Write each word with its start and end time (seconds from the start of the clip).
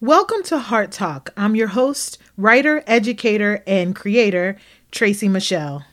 Welcome 0.00 0.44
to 0.44 0.60
Heart 0.60 0.92
Talk. 0.92 1.30
I'm 1.36 1.56
your 1.56 1.66
host, 1.66 2.18
writer, 2.36 2.84
educator, 2.86 3.64
and 3.66 3.96
creator, 3.96 4.56
Tracy 4.92 5.26
Michelle. 5.26 5.86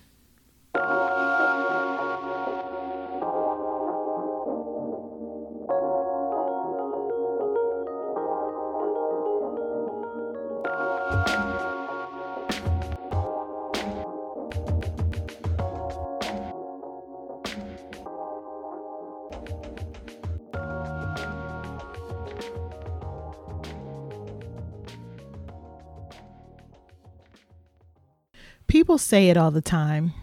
Say 29.05 29.29
it 29.29 29.37
all 29.37 29.51
the 29.51 29.61
time, 29.61 30.13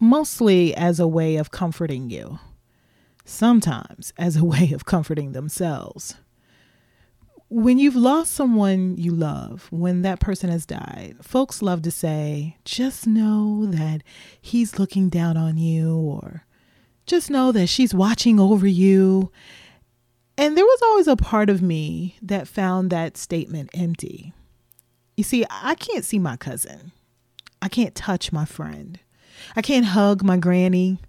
mostly 0.00 0.74
as 0.74 0.98
a 0.98 1.06
way 1.06 1.36
of 1.36 1.50
comforting 1.50 2.10
you, 2.10 2.38
sometimes 3.24 4.12
as 4.18 4.36
a 4.36 4.44
way 4.52 4.72
of 4.72 4.84
comforting 4.84 5.32
themselves. 5.32 6.16
When 7.50 7.78
you've 7.78 7.96
lost 7.96 8.32
someone 8.32 8.96
you 8.98 9.12
love, 9.12 9.68
when 9.70 10.02
that 10.02 10.20
person 10.20 10.50
has 10.50 10.66
died, 10.66 11.16
folks 11.22 11.62
love 11.62 11.80
to 11.82 11.90
say, 11.90 12.58
just 12.64 13.06
know 13.06 13.64
that 13.66 14.02
he's 14.38 14.78
looking 14.78 15.08
down 15.08 15.38
on 15.38 15.56
you, 15.56 15.96
or 15.96 16.44
just 17.06 17.30
know 17.30 17.52
that 17.52 17.68
she's 17.68 17.94
watching 17.94 18.38
over 18.38 18.66
you. 18.66 19.32
And 20.36 20.58
there 20.58 20.64
was 20.64 20.80
always 20.82 21.08
a 21.08 21.16
part 21.16 21.48
of 21.48 21.62
me 21.62 22.16
that 22.20 22.46
found 22.46 22.90
that 22.90 23.16
statement 23.16 23.70
empty. 23.72 24.34
You 25.16 25.24
see, 25.24 25.46
I 25.50 25.74
can't 25.74 26.04
see 26.04 26.18
my 26.18 26.36
cousin. 26.36 26.92
I 27.68 27.70
can't 27.70 27.94
touch 27.94 28.32
my 28.32 28.46
friend. 28.46 28.98
I 29.54 29.60
can't 29.60 29.84
hug 29.84 30.24
my 30.24 30.38
granny. 30.38 31.00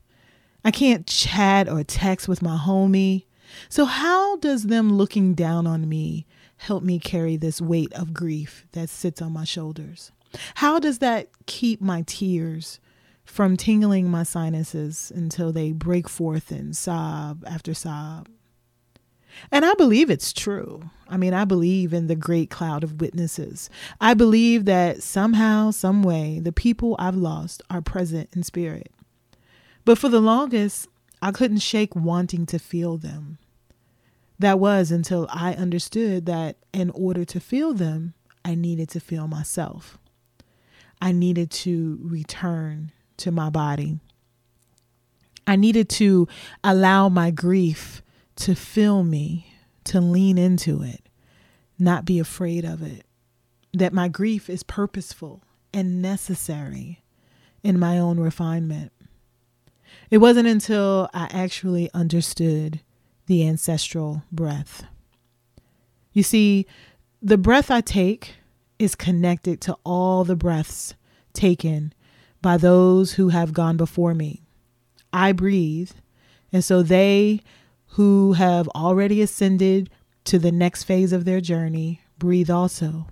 I 0.66 0.72
can't 0.72 1.08
chat 1.08 1.70
or 1.70 1.86
text 1.86 2.28
with 2.28 2.42
my 2.42 2.58
homie. 2.58 3.24
So, 3.70 3.86
how 3.86 4.36
does 4.36 4.64
them 4.64 4.92
looking 4.92 5.36
down 5.36 5.68
on 5.68 5.88
me 5.88 6.28
help 6.58 6.84
me 6.84 7.00
carry 7.00 7.38
this 7.38 7.62
weight 7.62 7.94
of 7.94 8.14
grief 8.14 8.66
that 8.74 8.90
sits 8.90 9.22
on 9.22 9.32
my 9.32 9.46
shoulders? 9.46 10.12
How 10.56 10.80
does 10.80 11.00
that 11.00 11.30
keep 11.46 11.80
my 11.80 12.04
tears 12.06 12.82
from 13.24 13.56
tingling 13.56 14.12
my 14.12 14.24
sinuses 14.24 15.14
until 15.16 15.54
they 15.54 15.72
break 15.72 16.10
forth 16.10 16.52
in 16.52 16.74
sob 16.74 17.46
after 17.48 17.74
sob? 17.74 18.28
And 19.52 19.66
I 19.66 19.74
believe 19.74 20.10
it's 20.10 20.34
true. 20.34 20.90
I 21.08 21.18
mean, 21.18 21.34
I 21.34 21.46
believe 21.46 21.94
in 21.94 22.08
the 22.08 22.16
great 22.16 22.50
cloud 22.50 22.84
of 22.84 23.02
witnesses. 23.02 23.70
I 24.00 24.14
believe 24.14 24.66
that 24.66 25.02
somehow, 25.02 25.72
some 25.72 26.04
way, 26.04 26.40
the 26.40 26.52
people 26.52 26.96
I've 27.00 27.16
lost 27.16 27.64
are 27.70 27.82
present 27.82 28.30
in 28.36 28.44
spirit. 28.44 28.92
But 29.86 29.98
for 29.98 30.10
the 30.10 30.20
longest, 30.20 30.88
I 31.22 31.32
couldn't 31.32 31.60
shake 31.60 31.96
wanting 31.96 32.46
to 32.48 32.60
feel 32.60 32.98
them. 32.98 33.40
That 34.38 34.60
was 34.60 34.92
until 34.92 35.28
I 35.32 35.54
understood 35.54 36.26
that 36.28 36.58
in 36.72 36.92
order 36.92 37.26
to 37.26 37.40
feel 37.40 37.74
them, 37.74 38.14
I 38.46 38.56
needed 38.56 38.90
to 38.90 39.00
feel 39.00 39.28
myself. 39.28 39.98
I 41.02 41.12
needed 41.12 41.52
to 41.52 42.00
return 42.02 42.92
to 43.18 43.32
my 43.32 43.50
body. 43.50 44.00
I 45.46 45.56
needed 45.56 45.90
to 45.90 46.28
allow 46.64 47.10
my 47.10 47.32
grief 47.32 48.02
to 48.40 48.56
fill 48.56 49.04
me, 49.04 49.54
to 49.84 50.00
lean 50.00 50.38
into 50.38 50.82
it, 50.82 51.08
not 51.78 52.06
be 52.06 52.20
afraid 52.20 52.66
of 52.66 52.82
it. 52.82 53.06
That 53.74 53.94
my 53.94 54.08
grief 54.08 54.50
is 54.50 54.64
purposeful 54.64 55.44
and 55.74 56.02
necessary 56.02 57.04
in 57.64 57.78
my 57.78 58.00
own 58.00 58.20
refinement. 58.20 58.92
It 60.10 60.20
wasn't 60.20 60.48
until 60.48 61.10
I 61.14 61.28
actually 61.32 61.90
understood 61.94 62.82
the 63.28 63.48
ancestral 63.48 64.24
breath. 64.32 64.86
You 66.14 66.24
see, 66.24 66.66
the 67.22 67.38
breath 67.38 67.70
I 67.70 67.82
take 67.82 68.36
is 68.80 68.96
connected 68.96 69.62
to 69.62 69.78
all 69.86 70.24
the 70.24 70.36
breaths 70.36 70.96
taken 71.34 71.94
by 72.42 72.58
those 72.58 73.14
who 73.14 73.30
have 73.30 73.54
gone 73.54 73.78
before 73.78 74.14
me. 74.14 74.44
I 75.12 75.34
breathe, 75.34 75.92
and 76.52 76.64
so 76.64 76.82
they 76.82 77.42
who 77.90 78.34
have 78.34 78.68
already 78.70 79.22
ascended 79.22 79.90
to 80.26 80.38
the 80.38 80.52
next 80.52 80.84
phase 80.84 81.12
of 81.12 81.26
their 81.26 81.42
journey 81.42 82.02
breathe 82.18 82.50
also. 82.50 83.08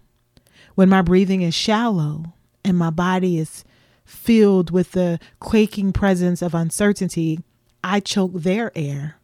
When 0.75 0.89
my 0.89 1.01
breathing 1.01 1.41
is 1.41 1.55
shallow 1.55 2.33
and 2.63 2.77
my 2.77 2.91
body 2.91 3.39
is 3.39 3.63
filled 4.05 4.69
with 4.71 4.91
the 4.91 5.19
quaking 5.39 5.93
presence 5.93 6.41
of 6.41 6.53
uncertainty, 6.53 7.39
I 7.83 7.99
choke 7.99 8.33
their 8.33 8.71
air. 8.75 9.15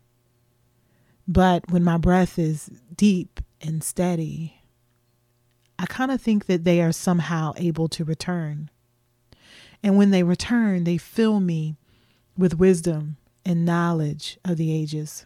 But 1.27 1.69
when 1.69 1.83
my 1.83 1.97
breath 1.97 2.39
is 2.39 2.69
deep 2.95 3.39
and 3.61 3.83
steady, 3.83 4.61
I 5.77 5.85
kind 5.85 6.11
of 6.11 6.21
think 6.21 6.47
that 6.47 6.63
they 6.63 6.81
are 6.81 6.91
somehow 6.91 7.53
able 7.57 7.87
to 7.89 8.03
return. 8.03 8.69
And 9.83 9.97
when 9.97 10.11
they 10.11 10.23
return, 10.23 10.83
they 10.83 10.97
fill 10.97 11.39
me 11.39 11.75
with 12.37 12.57
wisdom 12.57 13.17
and 13.45 13.65
knowledge 13.65 14.39
of 14.43 14.57
the 14.57 14.73
ages 14.73 15.25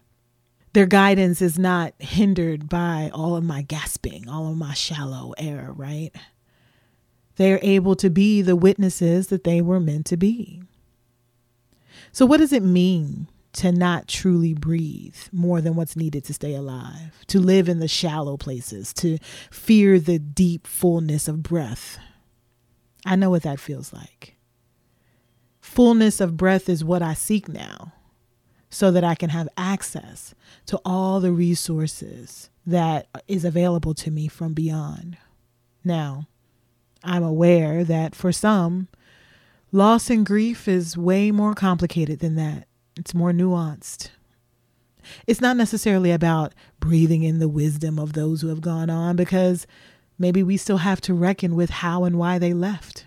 their 0.73 0.85
guidance 0.85 1.41
is 1.41 1.57
not 1.57 1.93
hindered 1.99 2.69
by 2.69 3.09
all 3.13 3.35
of 3.35 3.43
my 3.43 3.61
gasping, 3.61 4.27
all 4.29 4.47
of 4.49 4.57
my 4.57 4.73
shallow 4.73 5.33
air, 5.37 5.71
right? 5.75 6.11
They're 7.35 7.59
able 7.61 7.95
to 7.95 8.09
be 8.09 8.41
the 8.41 8.55
witnesses 8.55 9.27
that 9.27 9.43
they 9.43 9.61
were 9.61 9.79
meant 9.79 10.05
to 10.07 10.17
be. 10.17 10.61
So, 12.11 12.25
what 12.25 12.37
does 12.37 12.53
it 12.53 12.63
mean 12.63 13.27
to 13.53 13.71
not 13.71 14.07
truly 14.07 14.53
breathe 14.53 15.15
more 15.31 15.61
than 15.61 15.75
what's 15.75 15.95
needed 15.95 16.23
to 16.25 16.33
stay 16.33 16.53
alive, 16.53 17.23
to 17.27 17.39
live 17.39 17.69
in 17.69 17.79
the 17.79 17.87
shallow 17.87 18.37
places, 18.37 18.93
to 18.95 19.17
fear 19.49 19.99
the 19.99 20.19
deep 20.19 20.67
fullness 20.67 21.27
of 21.27 21.43
breath? 21.43 21.97
I 23.05 23.15
know 23.15 23.29
what 23.29 23.43
that 23.43 23.59
feels 23.59 23.93
like. 23.93 24.35
Fullness 25.61 26.19
of 26.19 26.37
breath 26.37 26.69
is 26.69 26.83
what 26.83 27.01
I 27.01 27.13
seek 27.13 27.47
now 27.47 27.93
so 28.69 28.91
that 28.91 29.03
I 29.03 29.15
can 29.15 29.29
have 29.29 29.49
access 29.57 30.35
to 30.67 30.79
all 30.83 31.19
the 31.19 31.31
resources 31.31 32.49
that 32.65 33.07
is 33.27 33.45
available 33.45 33.93
to 33.93 34.11
me 34.11 34.27
from 34.27 34.53
beyond. 34.53 35.17
Now, 35.83 36.27
I'm 37.03 37.23
aware 37.23 37.83
that 37.83 38.13
for 38.13 38.31
some, 38.31 38.89
loss 39.71 40.09
and 40.09 40.25
grief 40.25 40.67
is 40.67 40.97
way 40.97 41.31
more 41.31 41.53
complicated 41.53 42.19
than 42.19 42.35
that. 42.35 42.67
It's 42.97 43.13
more 43.13 43.31
nuanced. 43.31 44.09
It's 45.25 45.39
not 45.39 45.55
necessarily 45.55 46.11
about 46.11 46.53
breathing 46.81 47.23
in 47.23 47.39
the 47.39 47.47
wisdom 47.47 47.97
of 47.97 48.13
those 48.13 48.41
who 48.41 48.49
have 48.49 48.59
gone 48.59 48.89
on 48.89 49.15
because 49.15 49.65
maybe 50.19 50.43
we 50.43 50.57
still 50.57 50.77
have 50.77 50.99
to 51.01 51.13
reckon 51.13 51.55
with 51.55 51.69
how 51.69 52.03
and 52.03 52.17
why 52.17 52.37
they 52.39 52.53
left. 52.53 53.05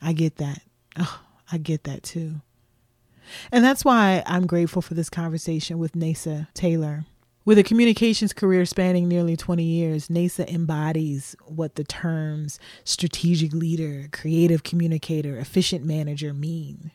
I 0.00 0.14
get 0.14 0.36
that. 0.36 0.62
Oh, 0.98 1.20
I 1.52 1.58
get 1.58 1.84
that 1.84 2.02
too. 2.02 2.40
And 3.52 3.64
that's 3.64 3.84
why 3.84 4.22
I'm 4.26 4.46
grateful 4.46 4.82
for 4.82 4.94
this 4.94 5.10
conversation 5.10 5.78
with 5.78 5.92
Nasa 5.92 6.48
Taylor. 6.54 7.04
With 7.44 7.58
a 7.58 7.62
communications 7.62 8.32
career 8.32 8.64
spanning 8.66 9.06
nearly 9.06 9.36
20 9.36 9.62
years, 9.62 10.08
Nasa 10.08 10.52
embodies 10.52 11.36
what 11.44 11.76
the 11.76 11.84
terms 11.84 12.58
strategic 12.82 13.52
leader, 13.52 14.08
creative 14.10 14.64
communicator, 14.64 15.38
efficient 15.38 15.84
manager 15.84 16.34
mean. 16.34 16.90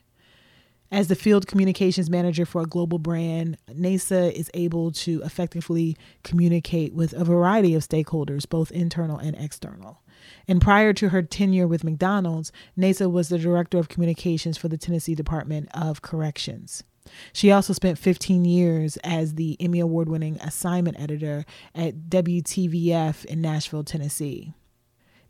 As 0.90 1.08
the 1.08 1.14
field 1.14 1.46
communications 1.46 2.10
manager 2.10 2.44
for 2.44 2.60
a 2.60 2.66
global 2.66 2.98
brand, 2.98 3.56
Nasa 3.70 4.30
is 4.30 4.50
able 4.52 4.92
to 4.92 5.22
effectively 5.22 5.96
communicate 6.22 6.92
with 6.92 7.14
a 7.14 7.24
variety 7.24 7.74
of 7.74 7.88
stakeholders, 7.88 8.46
both 8.46 8.70
internal 8.70 9.16
and 9.16 9.34
external. 9.36 10.01
And 10.48 10.60
prior 10.60 10.92
to 10.94 11.10
her 11.10 11.22
tenure 11.22 11.66
with 11.66 11.84
McDonald's, 11.84 12.52
Nasa 12.78 13.10
was 13.10 13.28
the 13.28 13.38
director 13.38 13.78
of 13.78 13.88
communications 13.88 14.58
for 14.58 14.68
the 14.68 14.78
Tennessee 14.78 15.14
Department 15.14 15.68
of 15.74 16.02
Corrections. 16.02 16.84
She 17.32 17.50
also 17.50 17.72
spent 17.72 17.98
15 17.98 18.44
years 18.44 18.96
as 18.98 19.34
the 19.34 19.56
Emmy 19.60 19.80
Award 19.80 20.08
winning 20.08 20.36
assignment 20.40 21.00
editor 21.00 21.44
at 21.74 22.08
WTVF 22.08 23.24
in 23.24 23.40
Nashville, 23.40 23.84
Tennessee. 23.84 24.54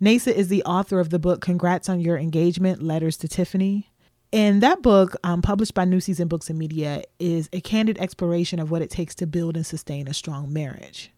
Nasa 0.01 0.33
is 0.33 0.49
the 0.49 0.65
author 0.65 1.01
of 1.01 1.11
the 1.11 1.19
book 1.19 1.41
Congrats 1.41 1.89
on 1.89 2.01
Your 2.01 2.19
Engagement 2.19 2.83
Letters 2.83 3.17
to 3.19 3.29
Tiffany. 3.29 3.89
And 4.33 4.63
that 4.63 4.83
book, 4.83 5.15
um, 5.23 5.43
published 5.43 5.75
by 5.75 5.85
New 5.85 6.01
Season 6.01 6.27
Books 6.27 6.49
and 6.49 6.59
Media, 6.59 7.05
is 7.19 7.49
a 7.53 7.61
candid 7.61 7.99
exploration 7.99 8.59
of 8.59 8.71
what 8.71 8.83
it 8.83 8.91
takes 8.91 9.15
to 9.17 9.27
build 9.27 9.57
and 9.57 9.67
sustain 9.67 10.09
a 10.09 10.15
strong 10.15 10.53
marriage. 10.53 11.13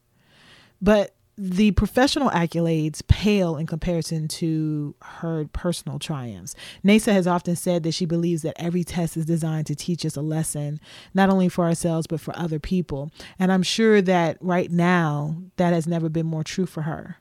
But 0.82 1.14
the 1.36 1.72
professional 1.72 2.30
accolades 2.30 3.06
pale 3.08 3.56
in 3.56 3.66
comparison 3.66 4.28
to 4.28 4.94
her 5.02 5.46
personal 5.52 5.98
triumphs. 5.98 6.54
Nasa 6.84 7.12
has 7.12 7.26
often 7.26 7.56
said 7.56 7.82
that 7.82 7.94
she 7.94 8.06
believes 8.06 8.42
that 8.42 8.54
every 8.56 8.84
test 8.84 9.16
is 9.16 9.26
designed 9.26 9.66
to 9.66 9.74
teach 9.74 10.06
us 10.06 10.16
a 10.16 10.22
lesson, 10.22 10.78
not 11.12 11.30
only 11.30 11.48
for 11.48 11.64
ourselves, 11.64 12.06
but 12.06 12.20
for 12.20 12.36
other 12.38 12.60
people. 12.60 13.10
And 13.38 13.50
I'm 13.50 13.64
sure 13.64 14.00
that 14.02 14.38
right 14.40 14.70
now, 14.70 15.36
that 15.56 15.72
has 15.72 15.86
never 15.86 16.08
been 16.08 16.26
more 16.26 16.44
true 16.44 16.66
for 16.66 16.82
her. 16.82 17.16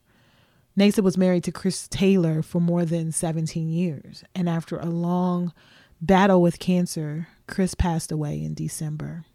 Nasa 0.77 1.03
was 1.03 1.17
married 1.17 1.43
to 1.45 1.51
Chris 1.51 1.87
Taylor 1.87 2.41
for 2.41 2.59
more 2.59 2.85
than 2.85 3.11
17 3.11 3.69
years. 3.69 4.23
And 4.35 4.47
after 4.47 4.77
a 4.77 4.85
long 4.85 5.53
battle 6.01 6.41
with 6.41 6.59
cancer, 6.59 7.27
Chris 7.47 7.73
passed 7.73 8.11
away 8.11 8.43
in 8.43 8.53
December. 8.53 9.25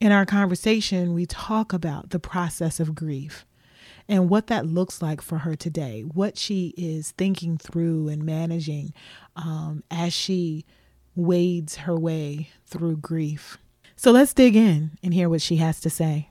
In 0.00 0.12
our 0.12 0.26
conversation, 0.26 1.14
we 1.14 1.24
talk 1.24 1.72
about 1.72 2.10
the 2.10 2.18
process 2.18 2.80
of 2.80 2.94
grief 2.94 3.46
and 4.08 4.28
what 4.30 4.46
that 4.46 4.66
looks 4.66 5.02
like 5.02 5.20
for 5.20 5.38
her 5.38 5.56
today, 5.56 6.02
what 6.02 6.38
she 6.38 6.74
is 6.76 7.12
thinking 7.12 7.58
through 7.58 8.08
and 8.08 8.24
managing 8.24 8.92
um, 9.34 9.82
as 9.90 10.12
she 10.12 10.64
wades 11.14 11.76
her 11.76 11.98
way 11.98 12.50
through 12.66 12.96
grief. 12.98 13.58
So 13.96 14.10
let's 14.12 14.34
dig 14.34 14.54
in 14.54 14.92
and 15.02 15.14
hear 15.14 15.28
what 15.28 15.42
she 15.42 15.56
has 15.56 15.80
to 15.80 15.90
say. 15.90 16.28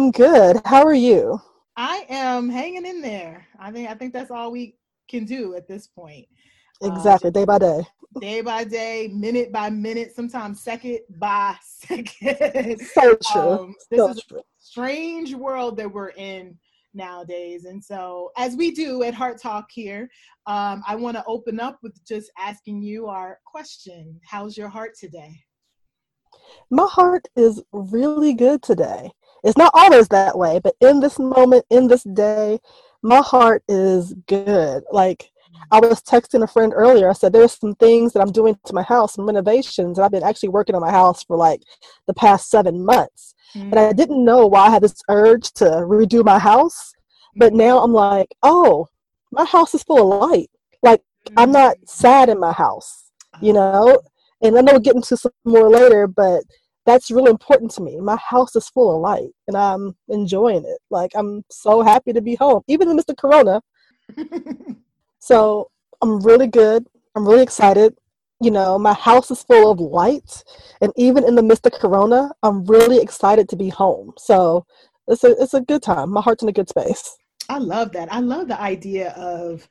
Am 0.00 0.10
good. 0.10 0.60
How 0.64 0.84
are 0.84 0.94
you? 0.94 1.40
I 1.76 2.04
am 2.08 2.48
hanging 2.48 2.86
in 2.86 3.00
there. 3.00 3.46
I 3.58 3.70
think 3.70 3.90
I 3.90 3.94
think 3.94 4.12
that's 4.12 4.30
all 4.30 4.50
we 4.50 4.76
can 5.08 5.24
do 5.24 5.54
at 5.54 5.68
this 5.68 5.86
point. 5.86 6.26
Exactly, 6.82 7.28
um, 7.28 7.32
day 7.32 7.44
by 7.44 7.58
day. 7.58 7.82
Day 8.20 8.40
by 8.40 8.64
day, 8.64 9.08
minute 9.12 9.52
by 9.52 9.70
minute, 9.70 10.14
sometimes 10.14 10.62
second 10.62 11.00
by 11.18 11.56
second. 11.62 12.80
So 12.80 13.16
true. 13.30 13.40
Um, 13.40 13.74
this 13.90 13.98
so 13.98 14.08
is 14.08 14.24
true. 14.24 14.38
a 14.38 14.42
strange 14.58 15.34
world 15.34 15.76
that 15.76 15.92
we're 15.92 16.10
in 16.10 16.58
nowadays. 16.92 17.66
And 17.66 17.82
so, 17.82 18.32
as 18.36 18.56
we 18.56 18.72
do 18.72 19.02
at 19.02 19.14
Heart 19.14 19.40
Talk 19.40 19.66
here, 19.70 20.10
um, 20.46 20.82
I 20.88 20.96
want 20.96 21.16
to 21.18 21.24
open 21.26 21.60
up 21.60 21.78
with 21.82 21.94
just 22.06 22.30
asking 22.38 22.82
you 22.82 23.06
our 23.06 23.38
question 23.44 24.18
How's 24.24 24.56
your 24.56 24.68
heart 24.68 24.92
today? 24.98 25.38
My 26.70 26.86
heart 26.90 27.28
is 27.36 27.62
really 27.72 28.34
good 28.34 28.62
today. 28.62 29.10
It's 29.44 29.56
not 29.56 29.72
always 29.74 30.08
that 30.08 30.36
way, 30.36 30.60
but 30.62 30.74
in 30.80 31.00
this 31.00 31.18
moment, 31.18 31.64
in 31.70 31.88
this 31.88 32.02
day, 32.02 32.58
my 33.02 33.20
heart 33.20 33.62
is 33.68 34.14
good. 34.26 34.82
Like, 34.92 35.30
I 35.70 35.80
was 35.80 36.02
texting 36.02 36.42
a 36.42 36.46
friend 36.46 36.72
earlier. 36.74 37.08
I 37.08 37.12
said, 37.12 37.32
There's 37.32 37.52
some 37.52 37.74
things 37.74 38.12
that 38.12 38.20
I'm 38.20 38.32
doing 38.32 38.58
to 38.64 38.74
my 38.74 38.82
house, 38.82 39.14
some 39.14 39.26
renovations, 39.26 39.98
and 39.98 40.04
I've 40.04 40.10
been 40.10 40.22
actually 40.22 40.48
working 40.50 40.74
on 40.74 40.80
my 40.80 40.90
house 40.90 41.22
for 41.24 41.36
like 41.36 41.62
the 42.06 42.14
past 42.14 42.50
seven 42.50 42.84
months. 42.84 43.34
Mm-hmm. 43.54 43.70
But 43.70 43.78
I 43.78 43.92
didn't 43.92 44.24
know 44.24 44.46
why 44.46 44.66
I 44.66 44.70
had 44.70 44.82
this 44.82 45.02
urge 45.08 45.52
to 45.54 45.64
redo 45.64 46.24
my 46.24 46.38
house. 46.38 46.92
But 47.36 47.52
now 47.52 47.78
I'm 47.78 47.92
like, 47.92 48.28
oh, 48.42 48.88
my 49.30 49.44
house 49.44 49.74
is 49.74 49.82
full 49.82 50.12
of 50.12 50.30
light. 50.30 50.50
Like 50.82 51.00
mm-hmm. 51.00 51.38
I'm 51.38 51.52
not 51.52 51.76
sad 51.86 52.28
in 52.28 52.40
my 52.40 52.52
house, 52.52 53.10
you 53.40 53.52
know? 53.52 54.00
And 54.42 54.56
I 54.56 54.62
know 54.62 54.72
we'll 54.72 54.80
get 54.80 54.96
into 54.96 55.16
some 55.16 55.32
more 55.44 55.68
later, 55.70 56.06
but 56.06 56.42
that's 56.90 57.10
really 57.10 57.30
important 57.30 57.70
to 57.72 57.82
me. 57.82 58.00
My 58.00 58.16
house 58.16 58.54
is 58.56 58.68
full 58.68 58.94
of 58.94 59.00
light 59.00 59.30
and 59.48 59.56
I'm 59.56 59.96
enjoying 60.08 60.64
it. 60.64 60.78
Like 60.90 61.12
I'm 61.14 61.44
so 61.50 61.82
happy 61.82 62.12
to 62.12 62.20
be 62.20 62.34
home, 62.34 62.62
even 62.68 62.90
in 62.90 62.96
Mr. 62.96 63.16
Corona. 63.16 63.62
so 65.18 65.70
I'm 66.02 66.20
really 66.20 66.46
good. 66.46 66.86
I'm 67.14 67.26
really 67.26 67.42
excited 67.42 67.96
you 68.40 68.50
know, 68.50 68.78
my 68.78 68.94
house 68.94 69.30
is 69.30 69.42
full 69.42 69.70
of 69.70 69.80
light, 69.80 70.42
and 70.80 70.92
even 70.96 71.24
in 71.24 71.34
the 71.34 71.42
midst 71.42 71.66
of 71.66 71.72
Corona, 71.72 72.30
I'm 72.42 72.64
really 72.64 73.00
excited 73.00 73.48
to 73.50 73.56
be 73.56 73.68
home. 73.68 74.14
So 74.16 74.64
it's 75.06 75.24
a 75.24 75.40
it's 75.40 75.54
a 75.54 75.60
good 75.60 75.82
time. 75.82 76.10
My 76.10 76.22
heart's 76.22 76.42
in 76.42 76.48
a 76.48 76.52
good 76.52 76.68
space. 76.68 77.18
I 77.50 77.58
love 77.58 77.92
that. 77.92 78.12
I 78.12 78.20
love 78.20 78.48
the 78.48 78.60
idea 78.60 79.10
of 79.10 79.68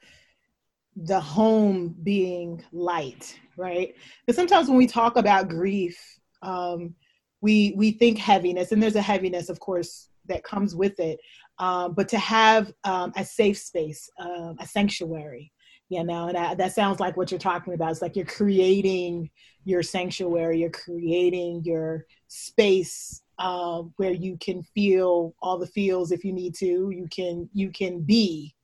the 0.95 1.19
home 1.19 1.95
being 2.03 2.63
light, 2.71 3.39
right? 3.57 3.95
Because 4.25 4.35
sometimes 4.35 4.67
when 4.67 4.77
we 4.77 4.85
talk 4.85 5.17
about 5.17 5.49
grief, 5.49 5.97
um, 6.43 6.93
we 7.41 7.73
we 7.75 7.91
think 7.91 8.17
heaviness, 8.17 8.71
and 8.71 8.81
there's 8.81 8.95
a 8.95 9.01
heaviness, 9.01 9.49
of 9.49 9.59
course, 9.59 10.09
that 10.27 10.43
comes 10.43 10.75
with 10.75 10.99
it. 10.99 11.19
Um, 11.57 11.93
but 11.93 12.07
to 12.09 12.19
have 12.19 12.71
um, 12.83 13.11
a 13.15 13.25
safe 13.25 13.57
space, 13.57 14.09
um, 14.19 14.55
a 14.59 14.67
sanctuary, 14.67 15.51
you 15.89 16.03
know 16.03 16.27
and 16.27 16.35
that, 16.35 16.57
that 16.57 16.73
sounds 16.73 16.99
like 16.99 17.17
what 17.17 17.31
you're 17.31 17.39
talking 17.39 17.73
about. 17.73 17.91
It's 17.91 18.01
like 18.01 18.15
you're 18.15 18.25
creating 18.25 19.29
your 19.65 19.83
sanctuary 19.83 20.59
you're 20.59 20.69
creating 20.69 21.63
your 21.65 22.05
space 22.27 23.21
uh, 23.39 23.83
where 23.97 24.11
you 24.11 24.37
can 24.39 24.63
feel 24.63 25.33
all 25.41 25.57
the 25.57 25.67
feels 25.67 26.11
if 26.11 26.23
you 26.23 26.31
need 26.31 26.55
to 26.55 26.91
you 26.91 27.07
can 27.11 27.49
you 27.53 27.71
can 27.71 28.01
be 28.01 28.55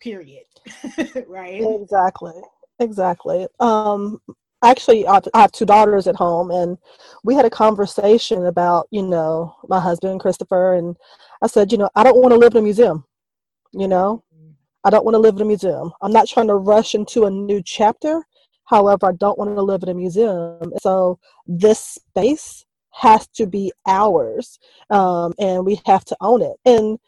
period 0.00 0.44
right? 1.26 1.62
Exactly. 1.62 2.34
Exactly. 2.78 3.48
Um 3.58 4.20
actually 4.62 5.06
I 5.06 5.20
have 5.34 5.52
two 5.52 5.66
daughters 5.66 6.06
at 6.06 6.16
home 6.16 6.50
and 6.50 6.78
we 7.24 7.34
had 7.34 7.44
a 7.44 7.50
conversation 7.50 8.46
about 8.46 8.88
you 8.90 9.02
know 9.02 9.54
my 9.68 9.80
husband 9.80 10.20
christopher 10.20 10.74
and 10.74 10.96
i 11.42 11.46
said 11.46 11.72
you 11.72 11.78
know 11.78 11.90
i 11.94 12.02
don't 12.02 12.16
want 12.16 12.32
to 12.32 12.38
live 12.38 12.54
in 12.54 12.58
a 12.58 12.62
museum 12.62 13.04
you 13.72 13.88
know 13.88 14.22
I 14.86 14.90
don't 14.90 15.04
want 15.04 15.16
to 15.16 15.18
live 15.18 15.34
in 15.34 15.42
a 15.42 15.44
museum. 15.46 15.90
I'm 16.00 16.12
not 16.12 16.28
trying 16.28 16.46
to 16.46 16.54
rush 16.54 16.94
into 16.94 17.24
a 17.24 17.30
new 17.30 17.60
chapter. 17.60 18.22
However, 18.66 19.08
I 19.08 19.12
don't 19.18 19.36
want 19.36 19.52
to 19.56 19.62
live 19.62 19.82
in 19.82 19.88
a 19.88 19.94
museum. 19.94 20.72
So 20.80 21.18
this 21.44 21.80
space 21.80 22.64
has 22.92 23.26
to 23.34 23.48
be 23.48 23.72
ours, 23.88 24.60
um, 24.90 25.34
and 25.40 25.66
we 25.66 25.80
have 25.86 26.04
to 26.04 26.16
own 26.20 26.40
it. 26.40 26.54
And 26.64 27.00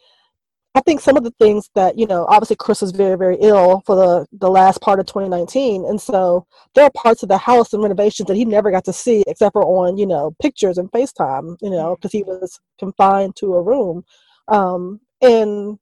I 0.79 0.81
think 0.83 1.01
some 1.01 1.17
of 1.17 1.25
the 1.25 1.33
things 1.41 1.69
that 1.75 1.99
you 1.99 2.07
know, 2.07 2.25
obviously, 2.29 2.55
Chris 2.55 2.83
was 2.83 2.93
very, 2.93 3.17
very 3.19 3.37
ill 3.41 3.83
for 3.85 3.97
the 3.97 4.27
the 4.39 4.49
last 4.49 4.81
part 4.81 5.01
of 5.01 5.07
2019, 5.07 5.85
and 5.85 6.01
so 6.01 6.47
there 6.75 6.85
are 6.85 6.91
parts 6.93 7.25
of 7.25 7.29
the 7.29 7.37
house 7.37 7.73
and 7.73 7.83
renovations 7.83 8.29
that 8.29 8.37
he 8.37 8.45
never 8.45 8.71
got 8.71 8.85
to 8.85 8.93
see 8.93 9.25
except 9.27 9.55
for 9.55 9.65
on 9.65 9.99
you 9.99 10.07
know 10.07 10.37
pictures 10.41 10.79
and 10.79 10.89
FaceTime, 10.93 11.57
you 11.61 11.71
know, 11.71 11.97
because 11.97 12.13
he 12.13 12.23
was 12.23 12.61
confined 12.79 13.35
to 13.37 13.55
a 13.55 13.63
room. 13.63 14.05
Um, 14.47 15.01
and 15.21 15.81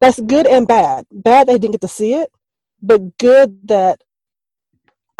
that's 0.00 0.18
good 0.20 0.48
and 0.48 0.66
bad. 0.66 1.06
Bad 1.12 1.46
they 1.46 1.54
didn't 1.54 1.72
get 1.72 1.80
to 1.82 1.88
see 1.88 2.14
it, 2.14 2.32
but 2.82 3.16
good 3.18 3.68
that 3.68 4.02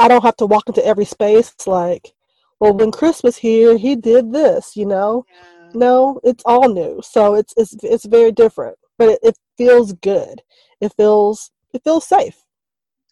I 0.01 0.09
don't 0.09 0.25
have 0.25 0.37
to 0.39 0.47
walk 0.47 0.65
into 0.69 0.85
every 0.85 1.05
space 1.05 1.55
like, 1.67 2.13
well, 2.59 2.75
when 2.75 2.91
Chris 2.91 3.23
was 3.23 3.37
here, 3.37 3.77
he 3.79 3.95
did 3.95 4.33
this, 4.33 4.77
you 4.77 4.87
know. 4.87 5.25
Yeah. 5.29 5.69
No, 5.75 6.21
it's 6.25 6.43
all 6.45 6.69
new, 6.69 7.01
so 7.03 7.35
it's 7.35 7.55
it's 7.57 7.77
it's 7.85 8.05
very 8.05 8.33
different, 8.33 8.77
but 9.01 9.09
it, 9.09 9.19
it 9.23 9.39
feels 9.57 9.95
good. 9.95 10.43
It 10.81 10.93
feels 10.97 11.51
it 11.73 11.83
feels 11.83 12.07
safe. 12.07 12.37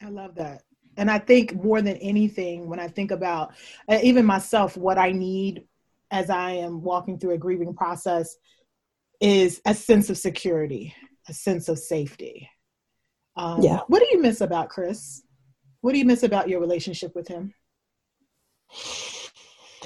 I 0.02 0.10
love 0.10 0.34
that. 0.36 0.62
And 0.96 1.10
I 1.10 1.18
think 1.18 1.54
more 1.54 1.80
than 1.80 1.96
anything, 1.96 2.68
when 2.68 2.78
I 2.78 2.88
think 2.88 3.10
about 3.10 3.54
uh, 3.88 3.98
even 4.02 4.26
myself, 4.26 4.76
what 4.76 4.98
I 4.98 5.12
need 5.12 5.64
as 6.10 6.30
I 6.30 6.52
am 6.52 6.82
walking 6.82 7.18
through 7.18 7.34
a 7.34 7.38
grieving 7.38 7.74
process 7.74 8.36
is 9.20 9.60
a 9.66 9.74
sense 9.74 10.10
of 10.10 10.18
security 10.18 10.94
a 11.28 11.32
sense 11.32 11.68
of 11.68 11.78
safety. 11.78 12.48
Um, 13.36 13.62
yeah. 13.62 13.80
What 13.88 14.00
do 14.00 14.08
you 14.10 14.20
miss 14.20 14.40
about 14.40 14.68
Chris? 14.68 15.22
What 15.80 15.92
do 15.92 15.98
you 15.98 16.04
miss 16.04 16.22
about 16.22 16.48
your 16.48 16.60
relationship 16.60 17.14
with 17.14 17.28
him? 17.28 17.54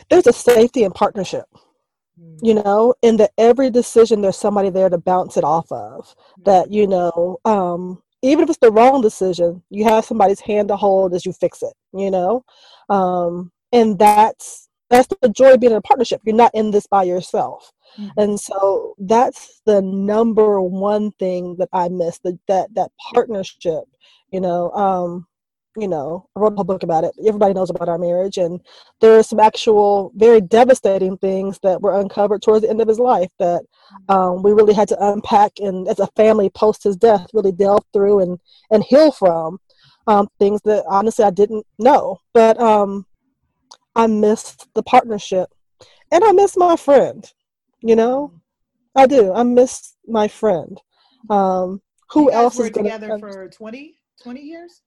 There's 0.09 0.27
a 0.27 0.33
safety 0.33 0.85
and 0.85 0.95
partnership. 0.95 1.45
You 2.43 2.55
know, 2.55 2.95
in 3.03 3.17
that 3.19 3.33
every 3.39 3.71
decision 3.71 4.21
there's 4.21 4.37
somebody 4.37 4.71
there 4.71 4.89
to 4.89 4.99
bounce 4.99 5.37
it 5.37 5.45
off 5.45 5.71
of. 5.71 6.15
That, 6.45 6.73
you 6.73 6.87
know, 6.87 7.39
um, 7.45 8.03
even 8.23 8.45
if 8.45 8.51
it's 8.51 8.59
the 8.59 8.73
wrong 8.73 9.01
decision, 9.01 9.63
you 9.71 9.85
have 9.85 10.05
somebody's 10.05 10.41
hand 10.41 10.69
to 10.69 10.77
hold 10.77 11.15
as 11.15 11.27
you 11.27 11.33
fix 11.33 11.63
it, 11.63 11.75
you 11.93 12.11
know? 12.11 12.45
Um, 12.89 13.53
and 13.73 13.99
that's 13.99 14.69
that's 14.91 15.09
the 15.23 15.29
joy 15.31 15.55
of 15.55 15.61
being 15.61 15.73
in 15.73 15.79
a 15.79 15.83
partnership. 15.83 16.21
You're 16.25 16.37
not 16.37 16.55
in 16.55 16.71
this 16.71 16.87
by 16.87 17.05
yourself. 17.05 17.73
Mm-hmm. 17.99 18.21
And 18.21 18.41
so 18.41 18.95
that's 18.99 19.63
the 19.65 19.81
number 19.81 20.61
one 20.61 21.13
thing 21.13 21.57
that 21.59 21.71
I 21.73 21.89
miss 21.89 22.19
that 22.25 22.39
that 22.47 22.75
that 22.75 22.91
partnership, 23.13 23.85
you 24.31 24.41
know. 24.41 24.71
Um, 24.73 25.27
you 25.77 25.89
know, 25.89 26.29
I 26.37 26.41
wrote 26.41 26.55
a 26.59 26.65
book 26.65 26.83
about 26.83 27.05
it. 27.05 27.13
Everybody 27.27 27.55
knows 27.55 27.71
about 27.71 27.89
our 27.89 27.99
marriage, 27.99 28.39
and 28.39 28.61
there 29.01 29.19
are 29.19 29.23
some 29.23 29.41
actual 29.41 30.13
very 30.15 30.41
devastating 30.41 31.17
things 31.19 31.59
that 31.63 31.81
were 31.81 31.99
uncovered 31.99 32.43
towards 32.43 32.63
the 32.63 32.71
end 32.71 32.81
of 32.81 32.89
his 32.89 32.99
life 32.99 33.31
that 33.39 33.63
um, 34.09 34.43
we 34.43 34.53
really 34.53 34.75
had 34.75 34.89
to 34.89 35.13
unpack 35.13 35.53
and, 35.59 35.89
as 35.89 35.99
a 35.99 36.07
family, 36.09 36.51
post 36.51 36.85
his 36.85 36.97
death, 36.97 37.27
really 37.33 37.53
delve 37.53 37.85
through 37.93 38.21
and 38.21 38.39
and 38.71 38.85
heal 38.85 39.13
from 39.13 39.59
um, 40.07 40.29
things 40.39 40.61
that 40.65 40.85
honestly 40.89 41.25
I 41.25 41.31
didn't 41.31 41.67
know. 41.79 42.19
But 42.35 42.61
um, 42.61 43.07
I 43.97 44.07
missed 44.07 44.69
the 44.75 44.83
partnership, 44.83 45.49
and 46.11 46.23
I 46.25 46.33
miss 46.33 46.57
my 46.57 46.77
friend 46.77 47.31
you 47.85 47.97
know 47.97 48.33
I 48.95 49.07
do. 49.07 49.33
I 49.33 49.43
miss 49.43 49.95
my 50.07 50.29
friend. 50.29 50.81
Um, 51.31 51.81
who 52.11 52.31
else 52.31 52.59
were 52.59 52.67
is 52.67 52.73
together 52.73 53.19
for 53.19 53.49
20, 53.49 53.99
20 54.23 54.41
years? 54.41 54.83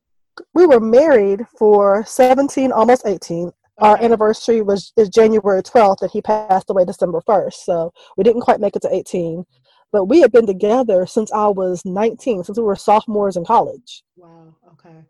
We 0.54 0.65
were 0.65 0.80
married 0.80 1.46
for 1.58 2.04
17, 2.06 2.72
almost 2.72 3.06
18. 3.06 3.51
Our 3.80 4.01
anniversary 4.01 4.62
was 4.62 4.94
is 4.96 5.10
January 5.10 5.62
12th, 5.62 6.01
and 6.01 6.12
he 6.12 6.22
passed 6.22 6.70
away 6.70 6.86
December 6.86 7.22
1st. 7.22 7.54
So 7.54 7.94
we 8.18 8.24
didn't 8.24 8.42
quite 8.42 8.62
make 8.62 8.75
it 8.75 8.82
to 8.84 8.94
18. 8.94 9.46
But 9.92 10.06
we 10.06 10.22
had 10.22 10.32
been 10.32 10.48
together 10.48 11.06
since 11.06 11.32
I 11.32 11.48
was 11.48 11.84
19, 11.86 12.44
since 12.44 12.58
we 12.58 12.63
were 12.63 12.75
sophomores 12.75 13.38
in 13.38 13.46
college. 13.46 14.04
Wow. 14.15 14.56
Okay. 14.74 15.04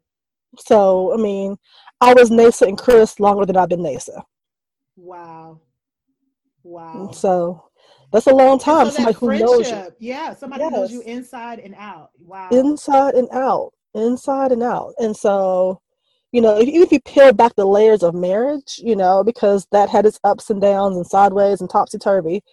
So, 0.58 1.14
I 1.14 1.18
mean, 1.18 1.58
I 2.02 2.14
was 2.14 2.30
Nasa 2.30 2.68
and 2.68 2.78
Chris 2.78 3.20
longer 3.20 3.46
than 3.46 3.58
I've 3.58 3.70
been 3.70 3.80
Nasa. 3.80 4.24
Wow. 4.96 5.60
Wow. 6.64 7.12
So 7.12 7.64
that's 8.12 8.28
a 8.28 8.34
long 8.34 8.60
time. 8.60 8.88
So 8.88 8.94
somebody 8.94 9.18
who 9.18 9.38
knows 9.38 9.70
you. 9.70 9.88
Yeah, 10.00 10.34
somebody 10.34 10.64
yes. 10.64 10.72
knows 10.72 10.92
you 10.92 11.02
inside 11.02 11.60
and 11.60 11.76
out. 11.76 12.10
Wow. 12.20 12.50
Inside 12.52 13.16
and 13.16 13.30
out. 13.32 13.74
Inside 13.96 14.52
and 14.52 14.62
out. 14.62 14.94
And 15.00 15.16
so, 15.16 15.82
you 16.32 16.42
know, 16.42 16.60
even 16.60 16.84
if 16.84 16.92
you 16.92 17.00
peel 17.00 17.34
back 17.34 17.56
the 17.56 17.66
layers 17.66 18.04
of 18.04 18.14
marriage, 18.14 18.80
you 18.84 18.96
know, 18.96 19.24
because 19.24 19.66
that 19.72 19.90
had 19.90 20.06
its 20.06 20.20
ups 20.24 20.50
and 20.50 20.62
downs 20.62 20.98
and 20.98 21.08
sideways 21.08 21.62
and 21.62 21.70
topsy 21.70 21.98
turvy, 21.98 22.44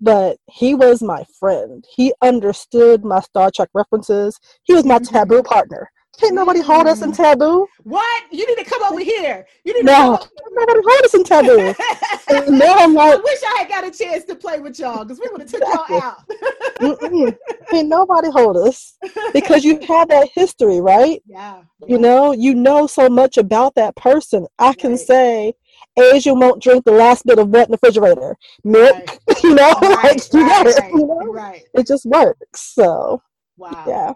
but 0.00 0.38
he 0.50 0.74
was 0.74 1.02
my 1.02 1.24
friend. 1.38 1.84
He 1.88 2.12
understood 2.22 3.04
my 3.04 3.20
Star 3.20 3.50
Trek 3.50 3.68
references. 3.74 4.38
He 4.64 4.74
was 4.74 4.84
my 4.84 4.98
mm-hmm. 4.98 5.14
taboo 5.14 5.42
partner. 5.42 5.90
Can't 6.18 6.34
nobody 6.34 6.60
hold 6.60 6.86
us 6.88 7.02
in 7.02 7.12
taboo. 7.12 7.66
What? 7.84 8.24
You 8.32 8.46
need 8.46 8.62
to 8.62 8.68
come 8.68 8.82
over 8.82 9.00
here. 9.00 9.46
You 9.64 9.74
need 9.74 9.84
no, 9.84 10.16
to 10.16 10.30
nobody 10.50 10.80
hold 10.84 11.04
us 11.04 11.14
in 11.14 11.24
taboo. 11.24 11.74
and 12.28 12.58
now 12.58 12.74
I'm 12.74 12.92
like, 12.92 13.14
I 13.14 13.16
wish 13.16 13.38
I 13.44 13.58
had 13.58 13.68
got 13.68 13.86
a 13.86 13.90
chance 13.90 14.24
to 14.24 14.34
play 14.34 14.58
with 14.58 14.78
y'all 14.80 15.04
because 15.04 15.20
we 15.20 15.28
would 15.30 15.42
have 15.42 15.50
took 15.50 15.62
y'all 15.62 16.02
out. 16.02 17.38
Can't 17.70 17.88
nobody 17.88 18.30
hold 18.30 18.56
us 18.56 18.96
because 19.32 19.64
you 19.64 19.78
have 19.86 20.08
that 20.08 20.28
history, 20.34 20.80
right? 20.80 21.22
Yeah. 21.24 21.62
You 21.86 21.98
know, 21.98 22.32
you 22.32 22.54
know 22.54 22.88
so 22.88 23.08
much 23.08 23.36
about 23.36 23.76
that 23.76 23.94
person. 23.94 24.46
I 24.58 24.74
can 24.74 24.92
right. 24.92 25.00
say, 25.00 25.54
Asian 25.98 26.38
won't 26.40 26.62
drink 26.62 26.84
the 26.84 26.92
last 26.92 27.26
bit 27.26 27.38
of 27.38 27.48
wet 27.48 27.68
in 27.68 27.72
the 27.72 27.78
refrigerator. 27.80 28.36
Milk, 28.64 28.96
right. 28.96 29.18
you 29.42 29.54
know, 29.54 29.72
right, 29.80 30.04
like 30.04 30.32
you 30.32 30.46
right, 30.46 30.66
it, 30.66 30.84
you 30.92 31.06
know? 31.06 31.32
right. 31.32 31.64
It 31.74 31.86
just 31.86 32.06
works. 32.06 32.60
So, 32.60 33.22
wow. 33.56 33.84
Yeah. 33.86 34.12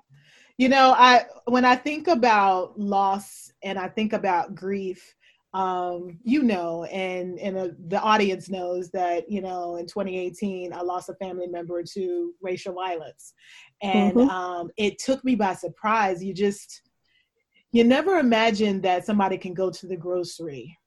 You 0.63 0.69
know, 0.69 0.95
I 0.97 1.25
when 1.47 1.65
I 1.65 1.75
think 1.75 2.07
about 2.07 2.79
loss 2.79 3.51
and 3.65 3.77
I 3.77 3.89
think 3.89 4.13
about 4.13 4.55
grief, 4.55 5.13
um, 5.55 6.21
you 6.23 6.45
know, 6.45 6.85
and 6.85 7.37
and 7.41 7.59
uh, 7.59 7.69
the 7.89 8.01
audience 8.01 8.49
knows 8.49 8.89
that 8.93 9.29
you 9.29 9.41
know 9.41 9.75
in 9.75 9.89
2018 9.89 10.73
I 10.73 10.83
lost 10.83 11.09
a 11.09 11.15
family 11.15 11.49
member 11.49 11.83
to 11.95 12.33
racial 12.41 12.75
violence, 12.75 13.35
and 13.83 14.15
mm-hmm. 14.15 14.31
um, 14.31 14.71
it 14.77 15.01
took 15.01 15.25
me 15.25 15.35
by 15.35 15.55
surprise. 15.55 16.23
You 16.23 16.33
just 16.33 16.83
you 17.73 17.83
never 17.83 18.21
imagine 18.21 18.81
that 18.83 19.05
somebody 19.05 19.39
can 19.39 19.55
go 19.55 19.69
to 19.69 19.89
the 19.89 19.97
grocery 19.97 20.79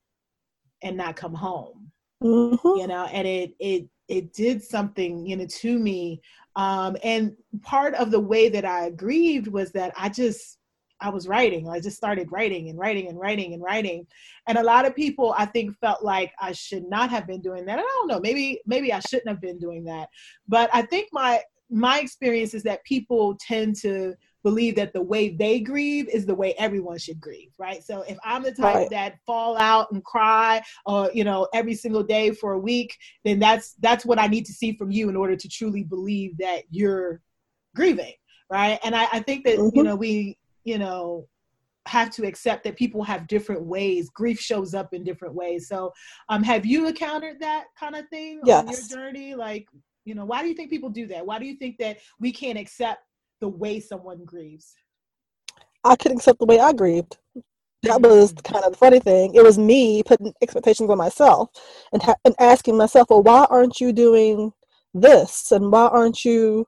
and 0.84 0.96
not 0.96 1.18
come 1.18 1.34
home, 1.34 1.92
mm-hmm. 2.24 2.80
you 2.80 2.88
know, 2.88 3.10
and 3.12 3.28
it 3.28 3.52
it 3.60 3.90
it 4.08 4.34
did 4.34 4.64
something 4.64 5.26
you 5.26 5.36
know 5.36 5.46
to 5.48 5.80
me 5.80 6.22
um, 6.56 6.96
and 7.04 7.36
part 7.62 7.94
of 7.96 8.12
the 8.12 8.20
way 8.20 8.50
that 8.50 8.66
I 8.66 8.90
grieved 8.92 9.48
was 9.48 9.72
that 9.74 9.94
I 9.98 10.10
just 10.10 10.58
I 11.02 11.10
was 11.10 11.28
writing. 11.28 11.70
I 11.70 11.82
just 11.82 11.98
started 11.98 12.32
writing 12.32 12.70
and 12.70 12.80
writing 12.80 13.10
and 13.10 13.20
writing 13.20 13.54
and 13.54 13.62
writing. 13.62 14.08
And 14.48 14.58
a 14.58 14.64
lot 14.64 14.86
of 14.86 14.96
people 14.96 15.36
I 15.38 15.46
think 15.46 15.78
felt 15.80 16.04
like 16.04 16.32
I 16.40 16.54
should 16.54 16.88
not 16.88 17.10
have 17.10 17.28
been 17.28 17.42
doing 17.42 17.66
that. 17.66 17.80
I 17.80 17.82
don't 17.82 18.08
know. 18.08 18.20
Maybe 18.20 18.62
maybe 18.66 18.94
I 18.94 19.00
shouldn't 19.02 19.28
have 19.28 19.42
been 19.42 19.60
doing 19.60 19.84
that. 19.86 20.10
But 20.48 20.70
I 20.74 20.84
think 20.84 21.10
my 21.12 21.42
my 21.70 22.00
experience 22.00 22.54
is 22.54 22.64
that 22.64 22.84
people 22.86 23.38
tend 23.40 23.76
to 23.78 24.16
believe 24.46 24.76
that 24.76 24.94
the 24.94 25.02
way 25.02 25.30
they 25.30 25.60
grieve 25.60 26.08
is 26.08 26.28
the 26.28 26.36
way 26.36 26.54
everyone 26.60 27.00
should 27.00 27.20
grieve, 27.20 27.50
right? 27.58 27.84
So 27.84 28.04
if 28.04 28.16
I'm 28.24 28.44
the 28.44 28.52
type 28.52 28.76
right. 28.76 28.90
that 28.92 29.18
fall 29.26 29.58
out 29.58 29.92
and 29.92 30.06
cry, 30.06 30.62
or 30.86 31.10
you 31.16 31.24
know, 31.24 31.48
every 31.52 31.74
single 31.74 32.04
day 32.04 32.30
for 32.30 32.54
a 32.54 32.60
week, 32.60 32.96
then 33.24 33.40
that's 33.40 33.74
that's 33.80 34.06
what 34.06 34.20
I 34.20 34.28
need 34.28 34.46
to 34.46 34.54
see 34.54 34.74
from 34.78 34.92
you 34.92 35.10
in 35.10 35.16
order 35.16 35.36
to 35.36 35.50
truly 35.50 35.84
believe 35.84 36.38
that 36.38 36.62
you're 36.70 37.22
grieving, 37.76 38.14
right? 38.52 38.78
And 38.84 38.96
I, 38.96 39.08
I 39.12 39.20
think 39.22 39.46
that 39.46 39.58
mm-hmm. 39.58 39.76
you 39.76 39.84
know 39.84 39.96
we, 39.96 40.38
you 40.64 40.78
know, 40.78 41.28
have 41.88 42.12
to 42.12 42.28
accept 42.28 42.66
that 42.66 42.76
people 42.76 43.02
have 43.02 43.26
different 43.26 43.64
ways 43.64 44.12
grief 44.12 44.40
shows 44.40 44.74
up 44.74 44.92
in 44.94 45.04
different 45.04 45.36
ways 45.36 45.68
so 45.68 45.94
um 46.30 46.42
have 46.42 46.66
you 46.66 46.88
encountered 46.88 47.40
that 47.40 47.66
kind 47.80 47.96
of 47.96 48.10
thing 48.10 48.42
yes. 48.44 48.60
on 48.60 48.74
your 48.74 48.82
journey 48.90 49.36
like 49.36 49.68
you 50.04 50.16
know 50.16 50.26
why 50.26 50.42
do 50.42 50.48
you 50.48 50.56
think 50.56 50.72
people 50.72 50.90
do 50.90 51.06
that 51.06 51.24
why 51.24 51.38
do 51.38 51.46
you 51.46 51.56
think 51.58 51.78
that 51.78 52.00
we 52.20 52.32
can't 52.32 52.58
accept 52.58 53.04
the 53.46 53.50
way 53.50 53.80
someone 53.80 54.26
grieves? 54.26 54.74
I 55.84 55.96
couldn't 55.96 56.18
accept 56.18 56.40
the 56.40 56.48
way 56.48 56.60
I 56.60 56.74
grieved. 56.74 57.18
That 57.84 58.02
was 58.10 58.34
kind 58.44 58.66
of 58.66 58.72
the 58.72 58.78
funny 58.78 59.00
thing. 59.00 59.36
It 59.36 59.44
was 59.44 59.60
me 59.60 60.02
putting 60.02 60.34
expectations 60.42 60.90
on 60.90 60.98
myself 60.98 61.50
and 61.94 62.02
ha- 62.02 62.22
and 62.26 62.34
asking 62.40 62.76
myself, 62.76 63.08
"Well, 63.12 63.22
why 63.22 63.46
aren't 63.52 63.80
you 63.80 63.94
doing 63.94 64.52
this? 64.96 65.52
And 65.52 65.72
why 65.72 65.88
aren't 65.88 66.26
you, 66.26 66.66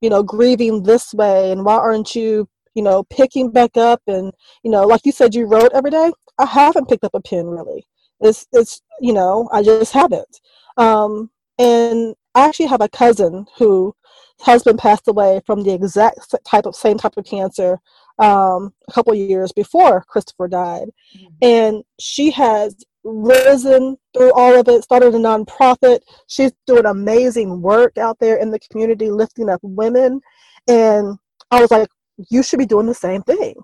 you 0.00 0.08
know, 0.08 0.22
grieving 0.22 0.84
this 0.84 1.12
way? 1.12 1.50
And 1.50 1.64
why 1.64 1.74
aren't 1.74 2.14
you, 2.14 2.48
you 2.74 2.82
know, 2.82 3.02
picking 3.10 3.50
back 3.50 3.76
up? 3.76 4.00
And 4.06 4.32
you 4.62 4.70
know, 4.70 4.84
like 4.86 5.04
you 5.04 5.12
said, 5.12 5.34
you 5.34 5.46
wrote 5.46 5.72
every 5.74 5.90
day. 5.90 6.12
I 6.38 6.46
haven't 6.46 6.88
picked 6.88 7.04
up 7.04 7.14
a 7.14 7.20
pen 7.20 7.46
really. 7.46 7.84
It's 8.20 8.46
it's 8.52 8.82
you 9.00 9.12
know, 9.12 9.48
I 9.52 9.64
just 9.64 9.92
haven't. 9.92 10.40
Um, 10.76 11.30
and 11.58 12.14
I 12.36 12.46
actually 12.46 12.66
have 12.66 12.80
a 12.82 12.88
cousin 12.88 13.46
who 13.58 13.94
husband 14.42 14.78
passed 14.78 15.08
away 15.08 15.40
from 15.46 15.62
the 15.62 15.72
exact 15.72 16.34
type 16.46 16.66
of 16.66 16.74
same 16.74 16.98
type 16.98 17.16
of 17.16 17.24
cancer 17.24 17.78
um, 18.18 18.72
a 18.88 18.92
couple 18.92 19.14
years 19.14 19.52
before 19.52 20.04
Christopher 20.08 20.48
died, 20.48 20.88
mm-hmm. 21.16 21.26
and 21.42 21.84
she 21.98 22.30
has 22.30 22.84
risen 23.04 23.96
through 24.14 24.32
all 24.34 24.58
of 24.58 24.68
it. 24.68 24.82
Started 24.82 25.14
a 25.14 25.18
nonprofit. 25.18 26.00
She's 26.28 26.52
doing 26.66 26.86
amazing 26.86 27.62
work 27.62 27.98
out 27.98 28.18
there 28.18 28.36
in 28.36 28.50
the 28.50 28.58
community, 28.70 29.10
lifting 29.10 29.48
up 29.48 29.60
women. 29.62 30.20
And 30.68 31.18
I 31.50 31.60
was 31.60 31.70
like, 31.70 31.88
you 32.30 32.42
should 32.42 32.58
be 32.58 32.66
doing 32.66 32.86
the 32.86 32.94
same 32.94 33.22
thing. 33.22 33.54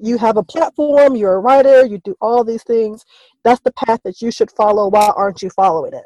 You 0.00 0.16
have 0.18 0.36
a 0.36 0.42
platform. 0.42 1.16
You're 1.16 1.34
a 1.34 1.40
writer. 1.40 1.84
You 1.84 1.98
do 2.04 2.16
all 2.20 2.44
these 2.44 2.62
things. 2.62 3.04
That's 3.44 3.60
the 3.60 3.72
path 3.72 4.00
that 4.04 4.22
you 4.22 4.30
should 4.30 4.50
follow. 4.50 4.88
Why 4.88 5.12
aren't 5.14 5.42
you 5.42 5.50
following 5.50 5.92
it? 5.92 6.04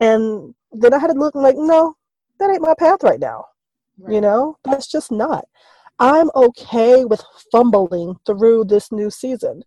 And 0.00 0.54
then 0.72 0.92
I 0.92 0.98
had 0.98 1.08
to 1.08 1.18
look 1.18 1.34
like, 1.34 1.56
no, 1.56 1.96
that 2.38 2.50
ain't 2.50 2.62
my 2.62 2.74
path 2.78 3.02
right 3.02 3.20
now. 3.20 3.46
Right. 3.98 4.14
You 4.14 4.20
know, 4.20 4.56
that's 4.64 4.86
just 4.86 5.10
not. 5.10 5.44
I'm 5.98 6.30
okay 6.34 7.04
with 7.04 7.24
fumbling 7.50 8.16
through 8.24 8.64
this 8.64 8.92
new 8.92 9.10
season. 9.10 9.64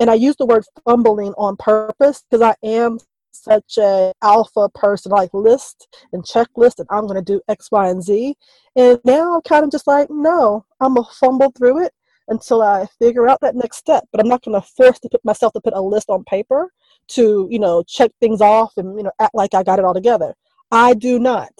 And 0.00 0.10
I 0.10 0.14
use 0.14 0.36
the 0.36 0.46
word 0.46 0.64
fumbling 0.84 1.32
on 1.38 1.56
purpose 1.56 2.22
because 2.28 2.42
I 2.42 2.54
am 2.66 2.98
such 3.30 3.78
a 3.78 4.12
alpha 4.22 4.68
person, 4.70 5.12
like 5.12 5.32
list 5.32 5.88
and 6.12 6.24
checklist, 6.24 6.78
and 6.78 6.88
I'm 6.90 7.06
going 7.06 7.22
to 7.22 7.32
do 7.32 7.40
X, 7.48 7.70
Y, 7.70 7.88
and 7.88 8.02
Z. 8.02 8.34
And 8.76 9.00
now 9.04 9.34
I'm 9.34 9.42
kind 9.42 9.64
of 9.64 9.70
just 9.70 9.86
like, 9.86 10.08
no, 10.10 10.64
I'm 10.80 10.94
going 10.94 11.06
to 11.06 11.14
fumble 11.14 11.52
through 11.56 11.84
it 11.84 11.92
until 12.28 12.62
I 12.62 12.86
figure 12.98 13.28
out 13.28 13.40
that 13.42 13.54
next 13.54 13.78
step. 13.78 14.04
But 14.12 14.20
I'm 14.20 14.28
not 14.28 14.42
going 14.42 14.60
to 14.60 14.66
force 14.66 14.98
to 15.00 15.08
put 15.08 15.24
myself 15.24 15.52
to 15.54 15.60
put 15.60 15.74
a 15.74 15.80
list 15.80 16.10
on 16.10 16.24
paper 16.24 16.72
to, 17.08 17.48
you 17.50 17.58
know, 17.58 17.82
check 17.86 18.10
things 18.20 18.40
off 18.40 18.72
and, 18.76 18.96
you 18.96 19.04
know, 19.04 19.12
act 19.20 19.34
like 19.34 19.54
I 19.54 19.62
got 19.62 19.78
it 19.78 19.84
all 19.84 19.94
together. 19.94 20.34
I 20.70 20.94
do 20.94 21.18
not. 21.18 21.52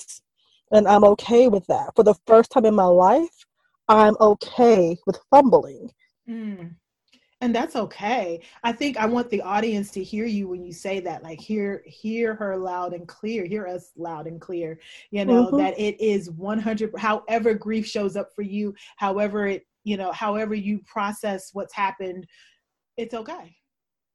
And 0.75 0.89
I'm 0.89 1.05
okay 1.05 1.47
with 1.49 1.65
that. 1.69 1.91
For 1.95 2.03
the 2.03 2.17
first 2.27 2.51
time 2.51 2.67
in 2.67 2.75
my 2.75 2.85
life, 2.85 3.47
I'm 3.89 4.17
okay 4.21 4.97
with 5.07 5.21
fumbling. 5.31 5.91
Mm. 6.29 6.75
And 7.41 7.55
that's 7.55 7.77
okay. 7.77 8.41
I 8.65 8.73
think 8.73 8.97
I 8.97 9.07
want 9.07 9.31
the 9.31 9.43
audience 9.43 9.91
to 9.93 10.03
hear 10.03 10.25
you 10.25 10.49
when 10.49 10.65
you 10.65 10.73
say 10.73 10.99
that. 11.01 11.23
Like 11.23 11.41
hear 11.41 11.83
hear 11.87 12.35
her 12.35 12.57
loud 12.57 12.93
and 12.93 13.07
clear. 13.07 13.45
Hear 13.45 13.67
us 13.67 13.93
loud 13.97 14.27
and 14.27 14.41
clear. 14.41 14.81
You 15.11 15.25
know, 15.27 15.47
mm-hmm. 15.47 15.59
that 15.59 15.79
it 15.79 16.01
is 16.01 16.31
100 16.31 16.93
however 16.97 17.55
grief 17.55 17.87
shows 17.87 18.17
up 18.17 18.35
for 18.35 18.43
you, 18.43 18.75
however 18.97 19.47
it, 19.47 19.67
you 19.85 19.97
know, 19.97 20.11
however 20.13 20.55
you 20.55 20.81
process 20.87 21.51
what's 21.53 21.75
happened, 21.75 22.27
it's 22.97 23.15
okay 23.15 23.55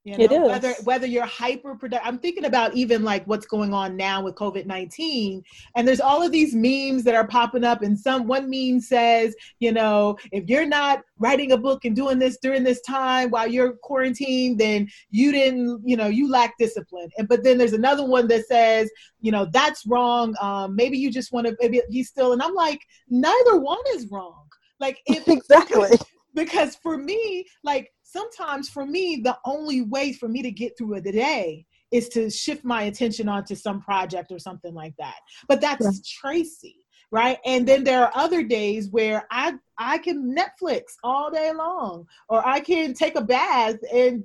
you 0.06 0.18
know, 0.18 0.24
it 0.24 0.32
is. 0.32 0.48
whether 0.48 0.74
whether 0.84 1.08
you're 1.08 1.26
hyper 1.26 1.76
productive. 1.76 2.08
I'm 2.08 2.20
thinking 2.20 2.46
about 2.46 2.74
even 2.74 3.04
like 3.04 3.26
what's 3.28 3.46
going 3.46 3.74
on 3.74 3.98
now 3.98 4.24
with 4.24 4.36
COVID 4.36 4.66
nineteen, 4.66 5.44
and 5.76 5.86
there's 5.86 6.00
all 6.00 6.24
of 6.24 6.32
these 6.32 6.56
memes 6.56 7.04
that 7.04 7.16
are 7.16 7.28
popping 7.28 7.66
up. 7.66 7.82
And 7.82 8.00
some 8.00 8.26
one 8.26 8.50
meme 8.50 8.80
says, 8.80 9.36
you 9.60 9.74
know, 9.74 10.18
if 10.32 10.48
you're 10.48 10.66
not 10.66 11.02
writing 11.18 11.52
a 11.52 11.58
book 11.58 11.84
and 11.84 11.96
doing 11.96 12.18
this 12.18 12.38
during 12.42 12.64
this 12.64 12.80
time 12.82 13.30
while 13.30 13.48
you're 13.48 13.74
quarantined, 13.74 14.58
then 14.58 14.88
you 15.12 15.34
didn't, 15.34 15.82
you 15.84 15.98
know, 15.98 16.08
you 16.08 16.32
lack 16.32 16.58
discipline. 16.58 17.10
And 17.18 17.28
but 17.28 17.44
then 17.44 17.58
there's 17.58 17.74
another 17.74 18.06
one 18.06 18.28
that 18.30 18.48
says, 18.48 18.90
you 19.20 19.34
know, 19.34 19.48
that's 19.52 19.86
wrong. 19.86 20.34
Um, 20.42 20.76
maybe 20.78 20.98
you 20.98 21.12
just 21.12 21.34
want 21.34 21.48
to 21.48 21.58
maybe 21.60 21.82
be 21.92 22.04
still. 22.04 22.32
And 22.32 22.42
I'm 22.42 22.56
like, 22.56 22.80
neither 23.10 23.60
one 23.60 23.80
is 23.96 24.08
wrong. 24.10 24.48
Like 24.80 25.02
if 25.08 25.28
exactly 25.28 25.98
because 26.34 26.76
for 26.76 26.98
me, 26.98 27.46
like 27.64 27.92
sometimes 28.12 28.70
for 28.70 28.86
me, 28.86 29.22
the 29.24 29.38
only 29.46 29.82
way 29.82 30.14
for 30.14 30.28
me 30.28 30.42
to 30.42 30.52
get 30.52 30.78
through 30.78 31.00
the 31.02 31.12
day 31.12 31.66
is 31.92 32.10
to 32.10 32.30
shift 32.30 32.64
my 32.64 32.84
attention 32.84 33.30
onto 33.30 33.56
some 33.56 33.82
project 33.82 34.32
or 34.32 34.40
something 34.40 34.74
like 34.74 34.94
that. 34.98 35.18
But 35.48 35.62
that's 35.62 36.02
Tracy. 36.08 36.86
right? 37.12 37.40
And 37.46 37.68
then 37.68 37.84
there 37.84 38.04
are 38.04 38.12
other 38.16 38.44
days 38.44 38.90
where 38.90 39.26
I 39.32 39.54
I 39.78 39.98
can 40.00 40.36
Netflix 40.36 40.96
all 41.04 41.32
day 41.32 41.52
long, 41.54 42.06
or 42.28 42.46
I 42.46 42.60
can 42.60 42.94
take 42.94 43.16
a 43.16 43.22
bath 43.22 43.78
and 43.94 44.24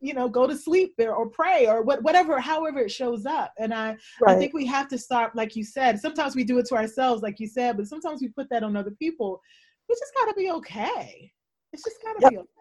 you 0.00 0.14
know 0.14 0.28
go 0.28 0.46
to 0.46 0.56
sleep 0.56 0.94
or, 1.00 1.12
or 1.12 1.28
pray 1.28 1.66
or 1.66 1.82
what, 1.82 2.02
whatever 2.04 2.38
however 2.40 2.80
it 2.80 2.90
shows 2.90 3.26
up 3.26 3.52
and 3.58 3.74
I, 3.74 3.96
right. 4.20 4.36
I 4.36 4.38
think 4.38 4.54
we 4.54 4.64
have 4.66 4.86
to 4.90 4.98
start 4.98 5.34
like 5.34 5.56
you 5.56 5.64
said 5.64 5.98
sometimes 5.98 6.36
we 6.36 6.44
do 6.44 6.58
it 6.58 6.66
to 6.66 6.76
ourselves 6.76 7.20
like 7.20 7.40
you 7.40 7.48
said 7.48 7.76
but 7.76 7.88
sometimes 7.88 8.22
we 8.22 8.28
put 8.28 8.48
that 8.50 8.62
on 8.62 8.76
other 8.76 8.92
people 8.92 9.40
we 9.88 9.96
just 9.96 10.14
got 10.14 10.26
to 10.26 10.34
be 10.34 10.52
okay 10.52 11.32
it's 11.72 11.82
just 11.82 12.00
got 12.00 12.12
to 12.12 12.18
yep. 12.20 12.30
be 12.30 12.38
okay 12.38 12.57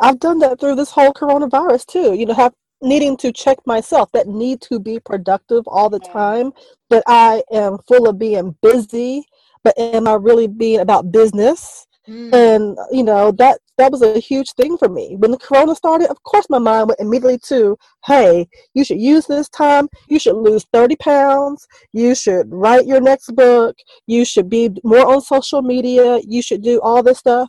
i've 0.00 0.18
done 0.18 0.38
that 0.38 0.58
through 0.58 0.74
this 0.74 0.90
whole 0.90 1.12
coronavirus 1.12 1.86
too 1.86 2.14
you 2.14 2.26
know 2.26 2.34
have 2.34 2.54
needing 2.82 3.16
to 3.16 3.32
check 3.32 3.58
myself 3.64 4.10
that 4.12 4.26
need 4.26 4.60
to 4.60 4.80
be 4.80 4.98
productive 4.98 5.62
all 5.66 5.88
the 5.88 6.00
time 6.00 6.52
but 6.90 7.02
i 7.06 7.42
am 7.52 7.78
full 7.86 8.08
of 8.08 8.18
being 8.18 8.54
busy 8.62 9.24
but 9.64 9.78
am 9.78 10.08
i 10.08 10.14
really 10.14 10.48
being 10.48 10.80
about 10.80 11.12
business? 11.12 11.86
Mm. 12.08 12.34
and 12.34 12.78
you 12.90 13.04
know 13.04 13.30
that 13.30 13.60
that 13.78 13.92
was 13.92 14.02
a 14.02 14.18
huge 14.18 14.52
thing 14.54 14.76
for 14.76 14.88
me. 14.88 15.14
When 15.16 15.30
the 15.30 15.38
corona 15.38 15.76
started 15.76 16.10
of 16.10 16.20
course 16.24 16.46
my 16.50 16.58
mind 16.58 16.88
went 16.88 16.98
immediately 16.98 17.38
to 17.44 17.78
hey 18.06 18.48
you 18.74 18.84
should 18.84 19.00
use 19.00 19.26
this 19.26 19.48
time 19.48 19.88
you 20.08 20.18
should 20.18 20.34
lose 20.34 20.66
30 20.72 20.96
pounds 20.96 21.64
you 21.92 22.16
should 22.16 22.48
write 22.50 22.86
your 22.86 23.00
next 23.00 23.36
book 23.36 23.76
you 24.08 24.24
should 24.24 24.50
be 24.50 24.70
more 24.82 25.06
on 25.06 25.20
social 25.20 25.62
media 25.62 26.18
you 26.26 26.42
should 26.42 26.60
do 26.62 26.80
all 26.80 27.04
this 27.04 27.18
stuff 27.18 27.48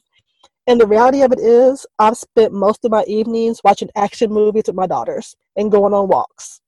and 0.68 0.80
the 0.80 0.88
reality 0.88 1.22
of 1.22 1.32
it 1.32 1.40
is, 1.40 1.86
I've 2.00 2.18
spent 2.18 2.54
most 2.54 2.86
of 2.86 2.92
my 2.92 3.04
evenings 3.06 3.62
watching 3.64 3.90
action 3.96 4.32
movies 4.32 4.64
with 4.68 4.76
my 4.76 4.88
daughters 4.88 5.36
and 5.58 5.72
going 5.72 5.94
on 5.94 6.08
walks. 6.08 6.62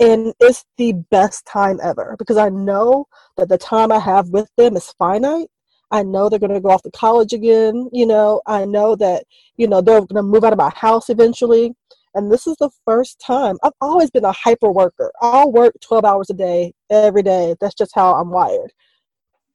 And 0.00 0.32
it's 0.40 0.64
the 0.78 0.94
best 1.10 1.44
time 1.44 1.78
ever 1.82 2.16
because 2.18 2.38
I 2.38 2.48
know 2.48 3.06
that 3.36 3.50
the 3.50 3.58
time 3.58 3.92
I 3.92 3.98
have 3.98 4.30
with 4.30 4.48
them 4.56 4.76
is 4.76 4.94
finite. 4.98 5.48
I 5.90 6.02
know 6.02 6.28
they're 6.28 6.38
going 6.38 6.54
to 6.54 6.60
go 6.60 6.70
off 6.70 6.82
to 6.82 6.90
college 6.90 7.34
again. 7.34 7.88
You 7.92 8.06
know, 8.06 8.40
I 8.46 8.64
know 8.64 8.96
that, 8.96 9.24
you 9.56 9.68
know, 9.68 9.82
they're 9.82 10.00
going 10.00 10.16
to 10.16 10.22
move 10.22 10.44
out 10.44 10.52
of 10.52 10.58
my 10.58 10.70
house 10.70 11.10
eventually. 11.10 11.74
And 12.14 12.32
this 12.32 12.46
is 12.46 12.56
the 12.56 12.70
first 12.86 13.20
time. 13.20 13.56
I've 13.62 13.72
always 13.82 14.10
been 14.10 14.24
a 14.24 14.32
hyper 14.32 14.70
worker. 14.70 15.12
I'll 15.20 15.52
work 15.52 15.74
12 15.82 16.04
hours 16.04 16.30
a 16.30 16.34
day 16.34 16.72
every 16.90 17.22
day. 17.22 17.54
That's 17.60 17.74
just 17.74 17.94
how 17.94 18.14
I'm 18.14 18.30
wired. 18.30 18.72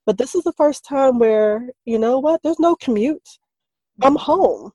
But 0.05 0.17
this 0.17 0.35
is 0.35 0.43
the 0.43 0.53
first 0.53 0.85
time 0.85 1.17
where, 1.17 1.69
you 1.85 1.97
know 1.97 2.19
what, 2.19 2.41
there's 2.43 2.59
no 2.59 2.75
commute. 2.75 3.39
I'm 4.01 4.15
home. 4.15 4.71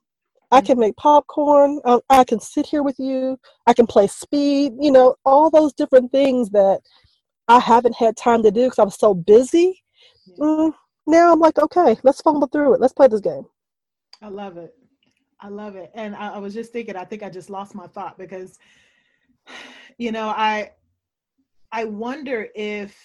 I 0.51 0.61
can 0.61 0.79
make 0.79 0.95
popcorn. 0.95 1.79
I, 1.85 1.99
I 2.09 2.23
can 2.23 2.39
sit 2.39 2.65
here 2.65 2.81
with 2.81 2.97
you. 2.97 3.39
I 3.67 3.73
can 3.73 3.85
play 3.85 4.07
speed. 4.07 4.73
You 4.79 4.91
know, 4.91 5.15
all 5.25 5.49
those 5.49 5.73
different 5.73 6.11
things 6.11 6.49
that 6.51 6.81
I 7.47 7.59
haven't 7.59 7.95
had 7.95 8.17
time 8.17 8.43
to 8.43 8.51
do 8.51 8.65
because 8.65 8.79
I 8.79 8.83
was 8.83 8.97
so 8.97 9.13
busy. 9.13 9.83
Mm, 10.39 10.73
now 11.05 11.31
I'm 11.31 11.39
like, 11.39 11.59
okay, 11.59 11.97
let's 12.03 12.21
fumble 12.21 12.47
through 12.47 12.75
it. 12.75 12.81
Let's 12.81 12.93
play 12.93 13.07
this 13.07 13.21
game. 13.21 13.43
I 14.21 14.29
love 14.29 14.57
it. 14.57 14.73
I 15.39 15.49
love 15.49 15.75
it. 15.75 15.91
And 15.93 16.15
I, 16.15 16.35
I 16.35 16.37
was 16.39 16.53
just 16.53 16.73
thinking, 16.73 16.95
I 16.95 17.05
think 17.05 17.23
I 17.23 17.29
just 17.29 17.49
lost 17.49 17.75
my 17.75 17.87
thought 17.87 18.17
because, 18.17 18.57
you 19.97 20.11
know, 20.11 20.29
I 20.29 20.71
I 21.71 21.85
wonder 21.85 22.47
if 22.55 22.97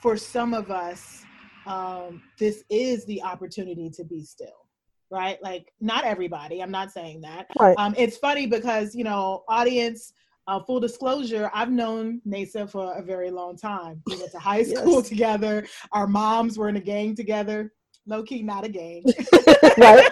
for 0.00 0.16
some 0.16 0.54
of 0.54 0.70
us, 0.70 1.24
um, 1.66 2.22
this 2.38 2.62
is 2.70 3.04
the 3.06 3.22
opportunity 3.22 3.90
to 3.90 4.04
be 4.04 4.22
still 4.22 4.69
right? 5.10 5.42
Like 5.42 5.72
not 5.80 6.04
everybody. 6.04 6.62
I'm 6.62 6.70
not 6.70 6.92
saying 6.92 7.20
that. 7.22 7.46
Right. 7.58 7.74
Um, 7.78 7.94
it's 7.96 8.16
funny 8.16 8.46
because 8.46 8.94
you 8.94 9.04
know, 9.04 9.44
audience. 9.48 10.12
Uh, 10.46 10.58
full 10.58 10.80
disclosure, 10.80 11.48
I've 11.54 11.70
known 11.70 12.20
Nasa 12.26 12.68
for 12.68 12.94
a 12.94 13.02
very 13.02 13.30
long 13.30 13.56
time. 13.56 14.02
We 14.06 14.16
went 14.16 14.32
to 14.32 14.40
high 14.40 14.64
school 14.64 14.96
yes. 14.96 15.08
together. 15.08 15.64
Our 15.92 16.08
moms 16.08 16.58
were 16.58 16.68
in 16.68 16.74
a 16.74 16.80
gang 16.80 17.14
together. 17.14 17.72
Low 18.06 18.24
key, 18.24 18.42
not 18.42 18.64
a 18.64 18.68
gang. 18.68 19.04
right. 19.78 20.10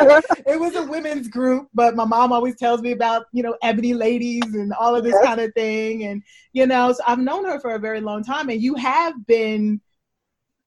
it 0.46 0.60
was 0.60 0.76
a 0.76 0.82
women's 0.84 1.28
group, 1.28 1.68
but 1.74 1.96
my 1.96 2.04
mom 2.04 2.32
always 2.32 2.56
tells 2.56 2.80
me 2.80 2.92
about, 2.92 3.26
you 3.32 3.42
know, 3.42 3.56
ebony 3.62 3.94
ladies 3.94 4.54
and 4.54 4.72
all 4.74 4.94
of 4.94 5.04
this 5.04 5.14
yes. 5.14 5.24
kind 5.24 5.40
of 5.40 5.52
thing. 5.54 6.04
And, 6.04 6.22
you 6.52 6.66
know, 6.66 6.92
so 6.92 7.02
I've 7.06 7.18
known 7.18 7.44
her 7.46 7.58
for 7.60 7.74
a 7.74 7.78
very 7.78 8.00
long 8.00 8.22
time. 8.22 8.48
And 8.48 8.62
you 8.62 8.74
have 8.76 9.26
been 9.26 9.80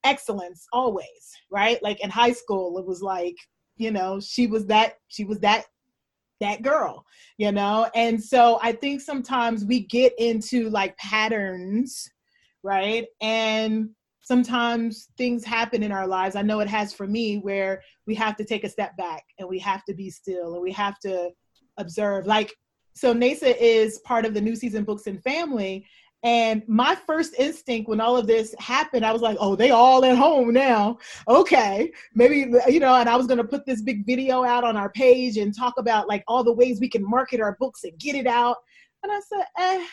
excellence 0.04 0.66
always, 0.74 1.32
right? 1.50 1.82
Like 1.82 2.04
in 2.04 2.10
high 2.10 2.34
school, 2.34 2.78
it 2.78 2.86
was 2.86 3.02
like, 3.02 3.36
you 3.78 3.92
know, 3.92 4.20
she 4.20 4.48
was 4.48 4.66
that, 4.68 4.96
she 5.08 5.24
was 5.24 5.40
that 5.40 5.66
that 6.42 6.64
girl, 6.64 7.06
you 7.38 7.52
know? 7.52 7.90
And 7.96 8.22
so 8.22 8.60
I 8.62 8.74
think 8.74 9.00
sometimes 9.00 9.64
we 9.64 9.82
get 9.82 10.14
into 10.18 10.70
like 10.70 10.98
patterns, 10.98 12.10
right? 12.64 13.06
And 13.22 13.92
sometimes 14.22 15.10
things 15.18 15.46
happen 15.46 15.84
in 15.84 15.92
our 15.92 16.08
lives. 16.08 16.36
I 16.36 16.42
know 16.42 16.60
it 16.60 16.68
has 16.68 16.94
for 16.94 17.08
me 17.08 17.38
where 17.38 17.82
we 18.06 18.16
have 18.16 18.36
to 18.38 18.46
take 18.46 18.64
a 18.64 18.70
step 18.70 18.98
back 18.98 19.24
and 19.40 19.48
we 19.48 19.60
have 19.60 19.86
to 19.86 19.94
be 19.94 20.10
still 20.10 20.54
and 20.54 20.62
we 20.62 20.72
have 20.74 21.00
to 21.00 21.30
observe. 21.78 22.26
Like, 22.28 22.54
so 22.94 23.14
Nasa 23.14 23.56
is 23.60 24.00
part 24.00 24.26
of 24.26 24.34
the 24.34 24.42
new 24.42 24.56
season 24.56 24.84
books 24.84 25.08
and 25.08 25.24
family. 25.24 25.86
And 26.24 26.62
my 26.68 26.94
first 26.94 27.34
instinct 27.40 27.90
when 27.90 28.00
all 28.00 28.16
of 28.16 28.28
this 28.28 28.54
happened, 28.60 29.06
I 29.06 29.12
was 29.12 29.24
like, 29.24 29.38
oh, 29.40 29.56
they 29.56 29.72
all 29.72 30.06
at 30.06 30.18
home 30.18 30.54
now. 30.54 31.00
Okay. 31.28 31.92
Maybe, 32.14 32.54
you 32.68 32.80
know, 32.80 32.94
and 32.94 33.10
I 33.10 33.16
was 33.16 33.26
going 33.26 33.40
to 33.40 33.44
put 33.44 33.66
this 33.66 33.82
big 33.82 34.06
video 34.06 34.44
out 34.44 34.64
on 34.64 34.78
our 34.78 34.90
page 34.92 35.38
and 35.38 35.56
talk 35.56 35.74
about 35.78 36.08
like 36.08 36.24
all 36.28 36.44
the 36.44 36.54
ways 36.54 36.80
we 36.80 36.90
can 36.90 37.08
market 37.08 37.42
our 37.42 37.58
books 37.60 37.84
and 37.84 37.98
get 37.98 38.16
it 38.16 38.28
out. 38.28 38.58
And 39.02 39.12
I 39.12 39.20
said, 39.20 39.46
eh, 39.58 39.88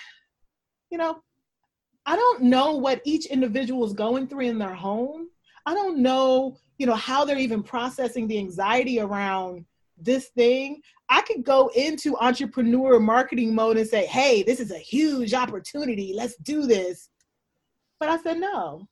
you 0.91 0.99
know, 0.99 1.23
I 2.05 2.17
don't 2.17 2.43
know 2.43 2.75
what 2.75 3.01
each 3.05 3.27
individual 3.27 3.87
is 3.87 3.93
going 3.95 4.29
through 4.29 4.47
in 4.47 4.59
their 4.59 4.75
home. 4.75 5.29
I 5.65 5.75
don't 5.75 5.99
know, 5.99 6.57
you 6.79 6.87
know, 6.87 6.95
how 6.95 7.25
they're 7.25 7.39
even 7.39 7.63
processing 7.63 8.27
the 8.27 8.39
anxiety 8.39 9.01
around 9.01 9.65
this 10.01 10.29
thing. 10.29 10.81
I 11.09 11.23
could 11.23 11.45
go 11.45 11.69
into 11.75 12.17
entrepreneur 12.19 13.01
marketing 13.01 13.55
mode 13.55 13.79
and 13.79 13.89
say, 13.89 14.07
hey, 14.07 14.43
this 14.43 14.61
is 14.61 14.71
a 14.71 14.79
huge 14.79 15.35
opportunity. 15.35 16.13
Let's 16.15 16.37
do 16.37 16.67
this. 16.67 17.09
But 17.99 18.09
I 18.09 18.19
said, 18.19 18.39
no. 18.39 18.87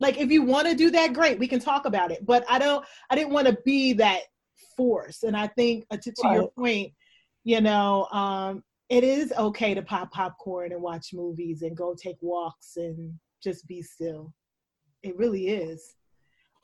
Like, 0.00 0.18
if 0.18 0.30
you 0.30 0.42
want 0.42 0.66
to 0.66 0.74
do 0.74 0.90
that, 0.90 1.12
great, 1.12 1.38
we 1.38 1.46
can 1.46 1.60
talk 1.60 1.86
about 1.86 2.10
it. 2.10 2.26
But 2.26 2.44
I 2.50 2.58
don't, 2.58 2.84
I 3.08 3.14
didn't 3.14 3.32
want 3.32 3.46
to 3.46 3.56
be 3.64 3.92
that 3.94 4.22
force. 4.76 5.22
And 5.22 5.36
I 5.36 5.46
think 5.46 5.86
uh, 5.90 5.96
to, 6.02 6.10
to 6.10 6.22
right. 6.24 6.34
your 6.34 6.50
point, 6.50 6.92
you 7.44 7.60
know, 7.60 8.06
um, 8.06 8.64
it 8.88 9.04
is 9.04 9.32
okay 9.38 9.74
to 9.74 9.82
pop 9.82 10.10
popcorn 10.12 10.72
and 10.72 10.82
watch 10.82 11.14
movies 11.14 11.62
and 11.62 11.76
go 11.76 11.94
take 11.94 12.16
walks 12.20 12.76
and 12.76 13.12
just 13.42 13.66
be 13.66 13.80
still. 13.80 14.32
It 15.02 15.16
really 15.16 15.48
is. 15.48 15.94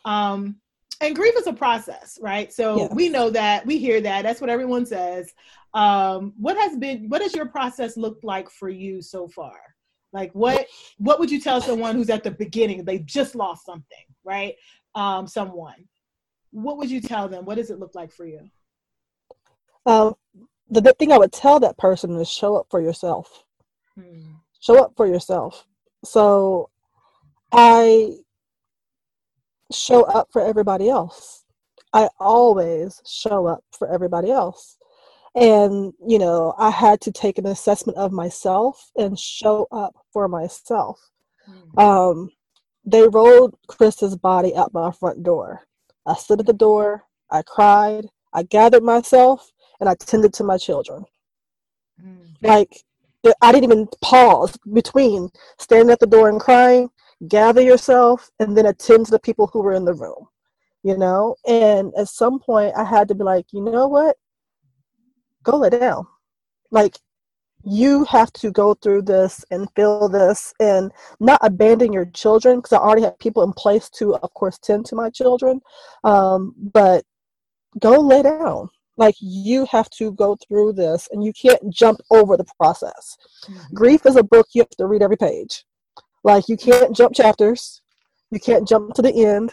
Um, 0.04 0.56
and 1.00 1.14
grief 1.14 1.34
is 1.36 1.46
a 1.46 1.52
process 1.52 2.18
right? 2.20 2.52
So 2.52 2.76
yes. 2.76 2.94
we 2.94 3.08
know 3.08 3.30
that 3.30 3.66
we 3.66 3.78
hear 3.78 4.00
that 4.00 4.22
that's 4.22 4.40
what 4.40 4.50
everyone 4.50 4.86
says. 4.86 5.32
Um, 5.74 6.32
what 6.38 6.56
has 6.56 6.76
been 6.76 7.08
what 7.08 7.22
has 7.22 7.34
your 7.34 7.46
process 7.46 7.96
looked 7.96 8.24
like 8.24 8.50
for 8.50 8.68
you 8.68 9.02
so 9.02 9.28
far? 9.28 9.58
Like 10.12 10.32
what 10.32 10.66
what 10.98 11.18
would 11.18 11.30
you 11.30 11.40
tell 11.40 11.60
someone 11.60 11.94
who's 11.94 12.10
at 12.10 12.24
the 12.24 12.30
beginning 12.30 12.84
they 12.84 13.00
just 13.00 13.34
lost 13.34 13.64
something 13.66 14.04
right? 14.24 14.54
Um, 14.94 15.26
someone. 15.26 15.86
What 16.50 16.78
would 16.78 16.90
you 16.90 17.00
tell 17.00 17.28
them? 17.28 17.44
What 17.44 17.56
does 17.56 17.70
it 17.70 17.78
look 17.78 17.94
like 17.94 18.10
for 18.10 18.26
you? 18.26 18.40
Um, 19.86 20.14
the, 20.70 20.94
thing 20.98 21.12
i 21.12 21.18
would 21.18 21.32
tell 21.32 21.60
that 21.60 21.78
person 21.78 22.14
is 22.16 22.28
show 22.28 22.56
up 22.56 22.66
for 22.70 22.80
yourself. 22.80 23.44
Hmm. 23.94 24.34
show 24.60 24.82
up 24.82 24.92
for 24.96 25.06
yourself. 25.06 25.66
So 26.04 26.70
i 27.52 28.14
show 29.72 30.02
up 30.04 30.28
for 30.32 30.42
everybody 30.44 30.88
else. 30.88 31.44
I 31.92 32.08
always 32.20 33.00
show 33.06 33.46
up 33.46 33.64
for 33.72 33.92
everybody 33.92 34.30
else. 34.30 34.76
And, 35.34 35.92
you 36.06 36.18
know, 36.18 36.54
I 36.58 36.70
had 36.70 37.00
to 37.02 37.12
take 37.12 37.38
an 37.38 37.46
assessment 37.46 37.98
of 37.98 38.12
myself 38.12 38.90
and 38.96 39.18
show 39.18 39.66
up 39.70 39.94
for 40.12 40.28
myself. 40.28 41.00
Mm-hmm. 41.48 41.78
Um, 41.78 42.30
they 42.84 43.06
rolled 43.06 43.54
Chris's 43.68 44.16
body 44.16 44.54
out 44.56 44.74
my 44.74 44.90
front 44.90 45.22
door. 45.22 45.62
I 46.06 46.14
stood 46.14 46.40
at 46.40 46.46
the 46.46 46.52
door, 46.52 47.04
I 47.30 47.42
cried, 47.42 48.06
I 48.32 48.42
gathered 48.42 48.82
myself, 48.82 49.50
and 49.80 49.88
I 49.88 49.94
tended 49.94 50.32
to 50.34 50.44
my 50.44 50.56
children. 50.56 51.04
Mm-hmm. 52.02 52.46
Like, 52.46 52.82
I 53.42 53.52
didn't 53.52 53.64
even 53.64 53.88
pause 54.02 54.56
between 54.72 55.28
standing 55.58 55.90
at 55.90 56.00
the 56.00 56.06
door 56.06 56.28
and 56.28 56.40
crying 56.40 56.88
gather 57.26 57.60
yourself 57.60 58.30
and 58.38 58.56
then 58.56 58.66
attend 58.66 59.06
to 59.06 59.10
the 59.10 59.18
people 59.18 59.48
who 59.48 59.60
were 59.60 59.72
in 59.72 59.84
the 59.84 59.94
room 59.94 60.28
you 60.82 60.96
know? 60.96 61.36
And 61.46 61.92
at 61.96 62.08
some 62.08 62.38
point 62.38 62.74
i 62.76 62.84
had 62.84 63.08
to 63.08 63.14
be 63.14 63.24
like 63.24 63.46
you 63.52 63.62
know 63.62 63.88
what? 63.88 64.16
Go 65.42 65.56
lay 65.58 65.70
down. 65.70 66.06
Like 66.70 66.96
you 67.64 68.04
have 68.04 68.32
to 68.32 68.50
go 68.52 68.74
through 68.74 69.02
this 69.02 69.44
and 69.50 69.68
feel 69.74 70.08
this 70.08 70.54
and 70.60 70.92
not 71.20 71.40
abandon 71.42 71.92
your 71.92 72.06
children 72.06 72.56
because 72.58 72.72
i 72.72 72.76
already 72.76 73.02
have 73.02 73.18
people 73.18 73.42
in 73.42 73.52
place 73.52 73.90
to 73.90 74.14
of 74.14 74.32
course 74.34 74.58
tend 74.58 74.86
to 74.86 74.94
my 74.94 75.10
children. 75.10 75.60
Um, 76.04 76.54
but 76.56 77.04
go 77.80 78.00
lay 78.00 78.22
down. 78.22 78.68
Like 78.96 79.14
you 79.20 79.64
have 79.70 79.90
to 79.90 80.12
go 80.12 80.36
through 80.36 80.72
this 80.72 81.08
and 81.12 81.22
you 81.22 81.32
can't 81.32 81.72
jump 81.72 82.00
over 82.10 82.36
the 82.36 82.46
process. 82.58 83.16
Mm-hmm. 83.44 83.74
grief 83.74 84.06
is 84.06 84.16
a 84.16 84.22
book 84.24 84.48
you 84.54 84.62
have 84.62 84.70
to 84.70 84.86
read 84.86 85.02
every 85.02 85.16
page 85.16 85.64
like 86.28 86.48
you 86.48 86.56
can't 86.58 86.94
jump 86.94 87.14
chapters. 87.14 87.80
You 88.30 88.38
can't 88.38 88.68
jump 88.68 88.92
to 88.94 89.02
the 89.02 89.24
end. 89.24 89.50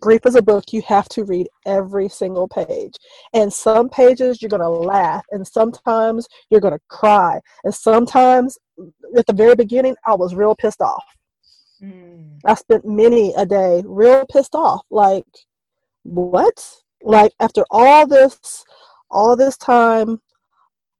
Grief 0.00 0.20
is 0.24 0.36
a 0.36 0.40
book 0.40 0.64
you 0.72 0.82
have 0.86 1.08
to 1.10 1.24
read 1.24 1.48
every 1.66 2.08
single 2.08 2.46
page. 2.48 2.94
And 3.34 3.52
some 3.52 3.88
pages 3.88 4.40
you're 4.40 4.48
going 4.48 4.62
to 4.62 4.68
laugh, 4.68 5.24
and 5.32 5.46
sometimes 5.46 6.28
you're 6.48 6.60
going 6.60 6.78
to 6.78 6.80
cry. 6.88 7.40
And 7.64 7.74
sometimes, 7.74 8.56
at 9.16 9.26
the 9.26 9.34
very 9.34 9.56
beginning, 9.56 9.96
I 10.06 10.14
was 10.14 10.34
real 10.34 10.54
pissed 10.54 10.80
off. 10.80 11.04
Mm. 11.82 12.38
I 12.46 12.54
spent 12.54 12.86
many 12.86 13.34
a 13.36 13.44
day 13.44 13.82
real 13.84 14.24
pissed 14.32 14.54
off. 14.54 14.86
Like, 14.90 15.26
what? 16.04 16.56
Like, 17.02 17.32
after 17.40 17.64
all 17.70 18.06
this, 18.06 18.64
all 19.10 19.36
this 19.36 19.56
time, 19.56 20.20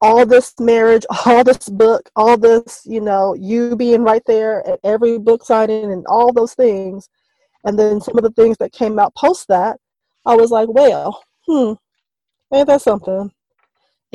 all 0.01 0.25
this 0.27 0.55
marriage, 0.59 1.05
all 1.27 1.45
this 1.45 1.69
book, 1.69 2.09
all 2.17 2.37
this, 2.37 2.83
you 2.85 3.01
know, 3.01 3.35
you 3.35 3.77
being 3.77 4.03
right 4.03 4.23
there 4.27 4.67
at 4.67 4.81
every 4.85 5.19
book 5.19 5.45
signing 5.45 5.93
and 5.93 6.07
all 6.07 6.33
those 6.33 6.55
things. 6.55 7.09
And 7.65 7.79
then 7.79 8.01
some 8.01 8.17
of 8.17 8.25
the 8.25 8.31
things 8.31 8.57
that 8.59 8.73
came 8.73 8.99
out 8.99 9.15
post 9.15 9.49
that, 9.49 9.79
I 10.25 10.35
was 10.35 10.51
like, 10.51 10.69
well, 10.71 11.23
hmm, 11.47 11.73
ain't 12.55 12.67
that 12.69 12.83
something? 12.83 13.31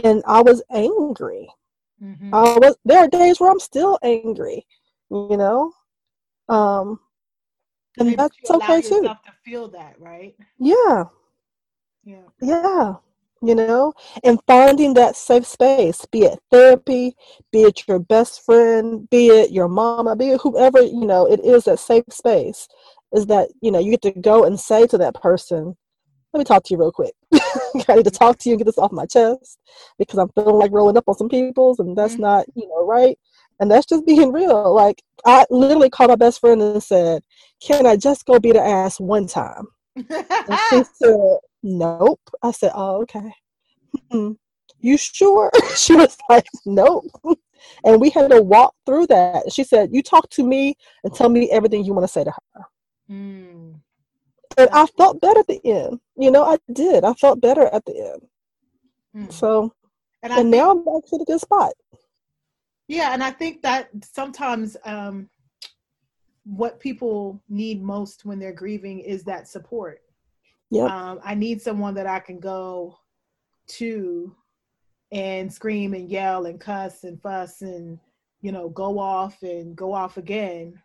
And 0.03 0.23
I 0.27 0.41
was 0.41 0.63
angry. 0.71 1.47
Mm-hmm. 2.03 2.33
I 2.33 2.57
was 2.57 2.75
there 2.83 2.99
are 2.99 3.07
days 3.07 3.39
where 3.39 3.49
I'm 3.49 3.59
still 3.59 3.97
angry, 4.03 4.65
you 5.09 5.37
know. 5.37 5.71
Um 6.49 6.99
and 7.97 8.17
that's 8.17 8.37
okay 8.49 8.81
too. 8.81 9.03
To 9.03 9.17
feel 9.43 9.69
that, 9.69 9.95
right? 9.99 10.35
Yeah. 10.59 11.05
Yeah. 12.03 12.23
Yeah 12.41 12.95
you 13.47 13.55
know, 13.55 13.93
and 14.23 14.39
finding 14.47 14.93
that 14.95 15.15
safe 15.15 15.45
space, 15.45 16.05
be 16.12 16.23
it 16.23 16.39
therapy, 16.51 17.15
be 17.51 17.63
it 17.63 17.88
your 17.88 17.99
best 17.99 18.45
friend, 18.45 19.10
be 19.10 19.27
it 19.27 19.51
your 19.51 19.67
mama, 19.67 20.15
be 20.15 20.31
it 20.31 20.41
whoever, 20.41 20.81
you 20.81 21.05
know, 21.05 21.25
it 21.25 21.39
is 21.43 21.65
that 21.65 21.79
safe 21.79 22.05
space, 22.10 22.67
is 23.13 23.25
that, 23.27 23.49
you 23.62 23.71
know, 23.71 23.79
you 23.79 23.91
get 23.91 24.01
to 24.01 24.12
go 24.12 24.43
and 24.43 24.60
say 24.60 24.88
to 24.88 24.97
that 24.97 25.15
person, 25.15 25.75
let 26.34 26.39
me 26.39 26.43
talk 26.45 26.63
to 26.63 26.73
you 26.73 26.79
real 26.79 26.91
quick. 26.91 27.13
I 27.88 27.95
need 27.95 28.03
to 28.03 28.12
talk 28.12 28.38
to 28.39 28.49
you 28.49 28.53
and 28.53 28.60
get 28.60 28.65
this 28.65 28.77
off 28.77 28.91
my 28.91 29.05
chest 29.05 29.58
because 29.97 30.19
I'm 30.19 30.29
feeling 30.29 30.55
like 30.55 30.71
rolling 30.71 30.97
up 30.97 31.05
on 31.08 31.15
some 31.15 31.29
people's 31.29 31.79
and 31.79 31.97
that's 31.97 32.13
mm-hmm. 32.13 32.23
not, 32.23 32.45
you 32.55 32.67
know, 32.67 32.86
right. 32.86 33.17
And 33.60 33.71
that's 33.71 33.86
just 33.86 34.05
being 34.05 34.34
real. 34.34 34.73
Like 34.73 35.01
I 35.25 35.45
literally 35.49 35.89
called 35.89 36.10
my 36.10 36.17
best 36.17 36.41
friend 36.41 36.62
and 36.62 36.84
said, 36.84 37.23
Can 37.62 37.86
I 37.86 37.95
just 37.95 38.25
go 38.25 38.38
beat 38.38 38.53
the 38.53 38.62
ass 38.62 38.99
one 38.99 39.27
time? 39.27 39.67
And 39.95 40.60
she 40.69 40.84
said, 40.93 41.38
Nope. 41.63 42.21
I 42.43 42.51
said, 42.51 42.71
Oh, 42.75 43.01
okay. 43.03 43.31
Mm-hmm. 43.97 44.34
You 44.79 44.97
sure? 44.97 45.51
she 45.75 45.95
was 45.95 46.17
like, 46.29 46.45
Nope. 46.65 47.05
And 47.84 47.99
we 47.99 48.10
had 48.10 48.29
to 48.31 48.41
walk 48.41 48.75
through 48.86 49.08
that. 49.08 49.51
She 49.51 49.63
said, 49.63 49.89
You 49.91 50.03
talk 50.03 50.29
to 50.31 50.43
me 50.43 50.75
and 51.03 51.13
tell 51.13 51.29
me 51.29 51.49
everything 51.51 51.84
you 51.84 51.93
want 51.93 52.03
to 52.03 52.12
say 52.12 52.23
to 52.23 52.31
her. 52.31 52.65
Mm. 53.10 53.79
And 54.58 54.69
I 54.71 54.86
felt 54.97 55.21
better 55.21 55.39
at 55.39 55.47
the 55.47 55.62
end. 55.65 55.99
You 56.17 56.31
know, 56.31 56.43
I 56.43 56.58
did. 56.71 57.03
I 57.03 57.13
felt 57.13 57.41
better 57.41 57.67
at 57.73 57.84
the 57.86 58.13
end. 58.13 59.27
Mm. 59.27 59.31
So, 59.34 59.73
and, 60.23 60.31
and 60.34 60.51
now 60.51 60.71
I'm 60.71 60.84
back 60.84 61.05
to 61.10 61.17
the 61.17 61.25
good 61.25 61.39
spot. 61.39 61.73
Yeah, 62.88 63.13
and 63.13 63.23
I 63.23 63.31
think 63.31 63.62
that 63.63 63.89
sometimes 64.03 64.77
um, 64.86 65.29
what 66.45 66.79
people 66.79 67.41
need 67.49 67.81
most 67.84 68.23
when 68.23 68.39
they're 68.39 68.53
grieving 68.53 68.99
is 68.99 69.23
that 69.23 69.47
support. 69.47 70.01
Yeah. 70.69 70.86
Um, 70.86 71.19
I 71.23 71.36
need 71.36 71.62
someone 71.62 71.95
that 71.95 72.08
I 72.08 72.19
can 72.19 72.39
go 72.39 72.97
to 73.67 74.36
and 75.12 75.51
scream 75.51 75.93
and 75.93 76.10
yell 76.10 76.45
and 76.45 76.60
cuss 76.60 77.03
and 77.03 77.21
fuss 77.21 77.62
and 77.62 77.99
you 78.41 78.51
know 78.51 78.69
go 78.69 78.99
off 78.99 79.41
and 79.41 79.75
go 79.75 79.93
off 79.93 80.17
again. 80.17 80.81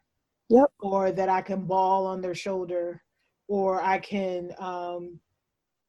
Yep. 0.49 0.71
Or 0.81 1.13
that 1.13 1.29
I 1.29 1.43
can 1.43 1.65
ball 1.65 2.07
on 2.07 2.21
their 2.21 2.35
shoulder, 2.35 3.03
or 3.47 3.81
I 3.81 3.99
can, 3.99 4.53
um, 4.59 5.21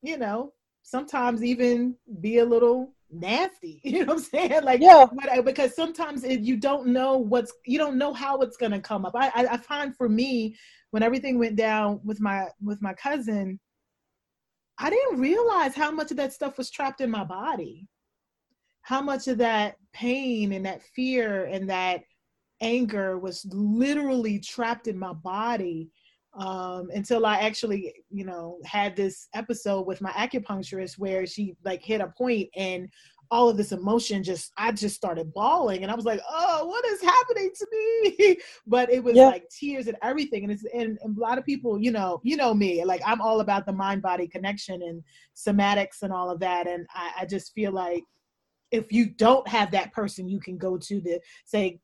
you 0.04 0.18
know, 0.18 0.54
sometimes 0.84 1.44
even 1.44 1.96
be 2.20 2.38
a 2.38 2.46
little 2.46 2.94
nasty 3.12 3.82
you 3.84 4.06
know 4.06 4.14
what 4.14 4.18
i'm 4.18 4.24
saying? 4.24 4.64
Like 4.64 4.82
yeah. 4.82 5.06
but, 5.14 5.46
because 5.46 5.76
sometimes 5.76 6.24
it, 6.24 6.42
you 6.42 6.58
don't 6.58 6.88
know 6.88 7.18
what's 7.18 7.54
you 7.66 7.78
don't 7.78 7.98
know 7.98 8.14
how 8.14 8.40
it's 8.40 8.58
going 8.58 8.72
to 8.72 8.80
come 8.80 9.06
up. 9.06 9.14
I, 9.16 9.28
I, 9.28 9.48
I 9.54 9.58
find 9.58 9.96
for 9.96 10.10
me 10.10 10.56
when 10.92 11.04
everything 11.04 11.38
went 11.40 11.56
down 11.56 12.00
with 12.04 12.20
my 12.20 12.48
with 12.62 12.82
my 12.82 12.94
cousin 12.94 13.60
I 14.82 14.90
didn't 14.90 15.20
realize 15.20 15.76
how 15.76 15.92
much 15.92 16.10
of 16.10 16.18
that 16.18 16.34
stuff 16.34 16.58
was 16.58 16.72
trapped 16.72 17.02
in 17.02 17.12
my 17.12 17.24
body. 17.24 17.88
How 18.82 19.00
much 19.00 19.28
of 19.28 19.38
that 19.38 19.76
pain 19.94 20.54
and 20.54 20.66
that 20.66 20.82
fear 20.82 21.46
and 21.46 21.70
that 21.70 22.02
anger 22.62 23.20
was 23.20 23.46
literally 23.52 24.40
trapped 24.40 24.88
in 24.88 24.98
my 24.98 25.14
body 25.14 25.92
um, 26.34 26.90
until 26.94 27.26
I 27.26 27.38
actually, 27.38 27.94
you 28.10 28.26
know, 28.26 28.60
had 28.66 28.96
this 28.96 29.28
episode 29.34 29.86
with 29.86 30.02
my 30.02 30.12
acupuncturist 30.12 30.98
where 30.98 31.26
she 31.26 31.56
like 31.66 31.84
hit 31.84 32.02
a 32.02 32.08
point 32.18 32.50
and 32.56 32.90
all 33.32 33.48
of 33.48 33.56
this 33.56 33.72
emotion 33.72 34.24
just 34.24 34.52
I 34.58 34.74
just 34.74 34.96
started 34.96 35.34
bawling 35.34 35.84
and 35.84 35.92
I 35.92 35.96
was 35.96 36.06
like, 36.06 36.20
oh, 36.30 36.66
what 36.68 36.86
is 36.86 37.02
happening 37.02 37.52
to 37.56 37.68
me? 37.72 38.38
but 38.68 38.92
it 38.92 39.02
was 39.02 39.16
yeah. 39.16 39.28
like 39.28 39.50
tears 39.50 39.88
and 39.88 39.98
everything. 40.04 40.44
And 40.44 40.52
it's 40.52 40.66
and, 40.74 41.00
and, 41.02 41.18
a 41.18 41.20
lot 41.20 41.38
of 41.38 41.46
people, 41.46 41.80
you 41.80 41.92
know, 41.92 42.20
you 42.24 42.36
know 42.36 42.54
me, 42.54 42.84
like 42.84 43.02
I'm 43.06 43.22
all 43.22 43.40
about 43.40 43.66
the 43.66 43.74
mind 43.74 44.02
body 44.02 44.28
connection 44.28 44.82
and 44.82 45.02
somatics 45.36 46.02
and 46.02 46.12
all 46.12 46.30
of 46.30 46.42
that. 46.42 46.68
And 46.68 46.86
I, 46.94 47.12
I 47.22 47.26
just 47.26 47.54
feel 47.54 47.72
like 47.72 48.04
if 48.72 48.92
you 48.92 49.08
don't 49.08 49.48
have 49.48 49.72
that 49.72 49.94
person 49.94 50.30
you 50.30 50.40
can 50.40 50.58
go 50.58 50.78
to 50.78 51.02
to 51.02 51.20
say, 51.46 51.80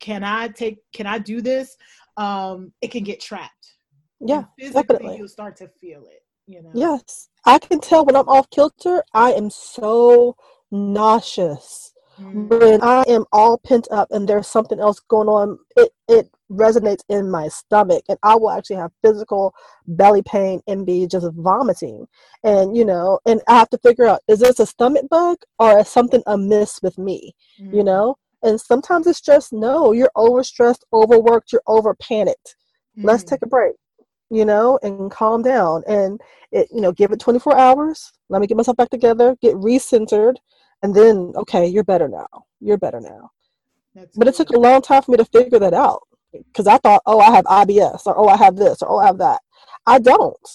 Can 0.00 0.22
I 0.22 0.48
take 0.48 0.78
can 0.94 1.06
I 1.06 1.18
do 1.18 1.40
this? 1.40 1.74
Um, 2.18 2.72
it 2.82 2.90
can 2.90 3.02
get 3.02 3.20
trapped. 3.20 3.76
Yeah. 4.24 4.44
definitely. 4.58 5.16
you'll 5.18 5.28
start 5.28 5.56
to 5.56 5.68
feel 5.68 6.04
it. 6.06 6.22
You 6.46 6.62
know? 6.62 6.70
Yes. 6.74 7.28
I 7.44 7.58
can 7.58 7.80
tell 7.80 8.04
when 8.04 8.16
I'm 8.16 8.28
off 8.28 8.50
kilter, 8.50 9.02
I 9.14 9.32
am 9.32 9.50
so 9.50 10.36
nauseous. 10.70 11.92
Mm. 12.20 12.48
When 12.48 12.82
I 12.82 13.04
am 13.08 13.24
all 13.32 13.58
pent 13.58 13.88
up 13.90 14.08
and 14.10 14.28
there's 14.28 14.46
something 14.46 14.78
else 14.78 15.00
going 15.00 15.28
on, 15.28 15.58
it, 15.76 15.92
it 16.08 16.30
resonates 16.50 17.02
in 17.08 17.30
my 17.30 17.48
stomach 17.48 18.04
and 18.08 18.18
I 18.22 18.34
will 18.34 18.50
actually 18.50 18.76
have 18.76 18.92
physical 19.02 19.54
belly 19.86 20.22
pain 20.22 20.60
and 20.66 20.84
be 20.84 21.06
just 21.06 21.26
vomiting. 21.34 22.06
And 22.44 22.76
you 22.76 22.84
know, 22.84 23.18
and 23.24 23.40
I 23.48 23.58
have 23.58 23.70
to 23.70 23.78
figure 23.78 24.06
out 24.06 24.20
is 24.28 24.40
this 24.40 24.60
a 24.60 24.66
stomach 24.66 25.08
bug 25.08 25.38
or 25.58 25.78
is 25.80 25.88
something 25.88 26.22
amiss 26.26 26.80
with 26.82 26.98
me? 26.98 27.34
Mm. 27.60 27.74
You 27.74 27.84
know? 27.84 28.16
And 28.42 28.60
sometimes 28.60 29.06
it's 29.06 29.20
just 29.20 29.52
no, 29.52 29.92
you're 29.92 30.10
overstressed, 30.16 30.82
overworked, 30.92 31.52
you're 31.52 31.62
over 31.66 31.94
panicked. 31.94 32.56
Mm. 32.98 33.04
Let's 33.04 33.24
take 33.24 33.42
a 33.42 33.46
break 33.46 33.74
you 34.32 34.46
know, 34.46 34.78
and 34.82 35.10
calm 35.10 35.42
down. 35.42 35.82
And 35.86 36.20
it, 36.50 36.68
you 36.72 36.80
know, 36.80 36.90
give 36.90 37.12
it 37.12 37.20
24 37.20 37.56
hours. 37.56 38.12
Let 38.30 38.40
me 38.40 38.46
get 38.46 38.56
myself 38.56 38.78
back 38.78 38.88
together, 38.88 39.36
get 39.42 39.54
recentered, 39.56 40.36
and 40.82 40.94
then 40.94 41.32
okay 41.36 41.66
you're 41.66 41.84
better 41.84 42.08
now. 42.08 42.26
You're 42.60 42.78
better 42.78 43.00
now. 43.00 43.30
That's 43.94 44.16
but 44.16 44.26
it 44.26 44.34
took 44.34 44.50
a 44.50 44.58
long 44.58 44.80
time 44.80 45.02
for 45.02 45.12
me 45.12 45.18
to 45.18 45.24
figure 45.26 45.58
that 45.58 45.74
out 45.74 46.00
because 46.32 46.66
i 46.66 46.78
thought 46.78 47.02
oh 47.04 47.20
i 47.20 47.30
have 47.30 47.44
ibs 47.44 48.06
or 48.06 48.18
oh 48.18 48.26
i 48.26 48.38
have 48.38 48.56
this 48.56 48.80
or 48.80 48.90
oh 48.90 48.98
i 48.98 49.06
have 49.06 49.18
that. 49.18 49.40
I 49.86 49.98
don't. 49.98 50.48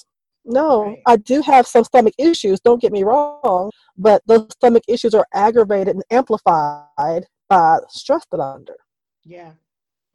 No 0.44 0.86
right. 0.86 1.02
i 1.06 1.18
do 1.18 1.42
have 1.42 1.68
some 1.68 1.84
stomach 1.84 2.16
issues 2.18 2.60
don't 2.62 2.82
get 2.82 2.92
me 2.92 3.04
wrong 3.04 3.70
but 3.98 4.24
those 4.26 4.48
stomach 4.54 4.84
issues 4.88 5.14
are 5.14 5.28
aggravated 5.34 5.96
and 5.96 6.04
amplified 6.10 7.26
by 7.48 7.78
stress 7.90 8.26
that 8.32 8.40
i'm 8.40 8.56
under. 8.56 8.76
Yeah. 9.24 9.52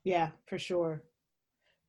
Yeah 0.04 0.30
for 0.46 0.58
sure 0.58 1.02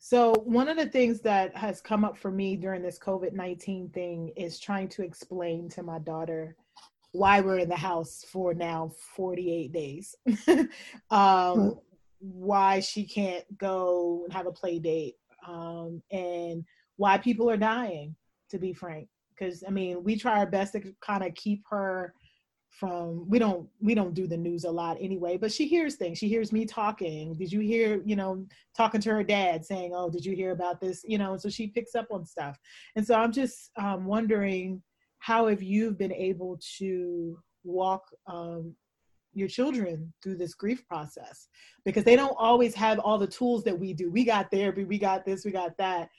so 0.05 0.33
one 0.43 0.67
of 0.67 0.75
the 0.75 0.85
things 0.85 1.21
that 1.21 1.55
has 1.55 1.79
come 1.79 2.03
up 2.03 2.17
for 2.17 2.29
me 2.29 2.57
during 2.57 2.81
this 2.81 2.99
covid-19 2.99 3.93
thing 3.93 4.33
is 4.35 4.59
trying 4.59 4.89
to 4.89 5.01
explain 5.01 5.69
to 5.69 5.81
my 5.81 5.99
daughter 5.99 6.57
why 7.13 7.39
we're 7.41 7.59
in 7.59 7.69
the 7.69 7.75
house 7.75 8.25
for 8.27 8.53
now 8.53 8.91
48 9.15 9.71
days. 9.71 10.15
um, 11.11 11.79
why 12.19 12.79
she 12.79 13.05
can't 13.05 13.45
go 13.57 14.21
and 14.23 14.33
have 14.33 14.47
a 14.47 14.51
play 14.51 14.79
date, 14.79 15.15
um, 15.47 16.01
and 16.11 16.65
why 16.97 17.17
people 17.17 17.49
are 17.49 17.57
dying, 17.57 18.15
to 18.49 18.57
be 18.57 18.73
frank. 18.73 19.07
Because 19.29 19.63
I 19.67 19.71
mean, 19.71 20.03
we 20.03 20.17
try 20.17 20.39
our 20.39 20.45
best 20.47 20.73
to 20.73 20.93
kind 21.01 21.23
of 21.23 21.33
keep 21.35 21.63
her 21.69 22.13
from 22.79 23.29
we 23.29 23.37
don't 23.37 23.67
we 23.79 23.93
don't 23.93 24.15
do 24.15 24.25
the 24.25 24.35
news 24.35 24.63
a 24.63 24.71
lot 24.71 24.97
anyway 24.99 25.37
but 25.37 25.51
she 25.51 25.67
hears 25.67 25.95
things. 25.95 26.17
She 26.17 26.27
hears 26.27 26.51
me 26.51 26.65
talking. 26.65 27.35
Did 27.35 27.51
you 27.51 27.59
hear 27.59 28.01
you 28.05 28.15
know 28.15 28.45
talking 28.75 29.01
to 29.01 29.11
her 29.11 29.23
dad 29.23 29.63
saying 29.63 29.91
oh 29.95 30.09
did 30.09 30.25
you 30.25 30.35
hear 30.35 30.51
about 30.51 30.81
this? 30.81 31.03
You 31.07 31.17
know 31.17 31.37
so 31.37 31.49
she 31.49 31.67
picks 31.67 31.95
up 31.95 32.07
on 32.11 32.25
stuff. 32.25 32.57
And 32.95 33.05
so 33.05 33.15
i'm 33.15 33.31
just 33.31 33.71
um, 33.77 34.05
wondering 34.05 34.81
how 35.19 35.47
have 35.47 35.61
you 35.63 35.91
been 35.91 36.11
able 36.11 36.59
to 36.79 37.39
walk 37.63 38.03
um, 38.27 38.75
your 39.33 39.47
children 39.47 40.11
through 40.21 40.35
this 40.35 40.53
grief 40.53 40.85
process? 40.87 41.47
Because 41.85 42.03
they 42.03 42.15
don't 42.15 42.35
always 42.37 42.75
have 42.75 42.99
all 42.99 43.17
the 43.17 43.27
tools 43.27 43.63
that 43.63 43.79
we 43.79 43.93
do. 43.93 44.11
We 44.11 44.25
got 44.25 44.51
therapy 44.51 44.83
we 44.83 44.97
got 44.97 45.25
this 45.25 45.45
we 45.45 45.51
got 45.51 45.77
that. 45.77 46.09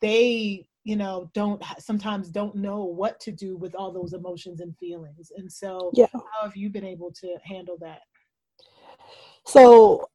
They 0.00 0.66
you 0.84 0.96
know 0.96 1.30
don't 1.34 1.62
sometimes 1.78 2.28
don't 2.28 2.54
know 2.54 2.84
what 2.84 3.18
to 3.18 3.32
do 3.32 3.56
with 3.56 3.74
all 3.74 3.90
those 3.90 4.12
emotions 4.12 4.60
and 4.60 4.76
feelings 4.76 5.32
and 5.36 5.50
so 5.50 5.90
yeah. 5.94 6.06
how 6.12 6.42
have 6.42 6.56
you 6.56 6.70
been 6.70 6.84
able 6.84 7.10
to 7.10 7.36
handle 7.44 7.76
that 7.80 8.02
so 9.46 10.08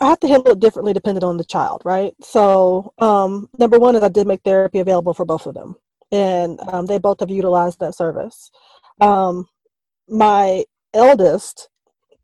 I 0.00 0.06
have 0.08 0.20
to 0.20 0.28
handle 0.28 0.52
it 0.52 0.60
differently 0.60 0.92
depending 0.92 1.24
on 1.24 1.36
the 1.36 1.44
child, 1.44 1.82
right? 1.84 2.14
So, 2.22 2.92
um, 2.98 3.48
number 3.58 3.78
one 3.78 3.96
is 3.96 4.02
I 4.02 4.08
did 4.08 4.26
make 4.26 4.42
therapy 4.42 4.78
available 4.78 5.14
for 5.14 5.24
both 5.24 5.46
of 5.46 5.54
them, 5.54 5.76
and 6.12 6.60
um, 6.68 6.86
they 6.86 6.98
both 6.98 7.20
have 7.20 7.30
utilized 7.30 7.80
that 7.80 7.96
service. 7.96 8.50
Um, 9.00 9.48
my 10.08 10.64
eldest 10.94 11.68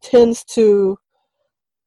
tends 0.02 0.44
to, 0.44 0.98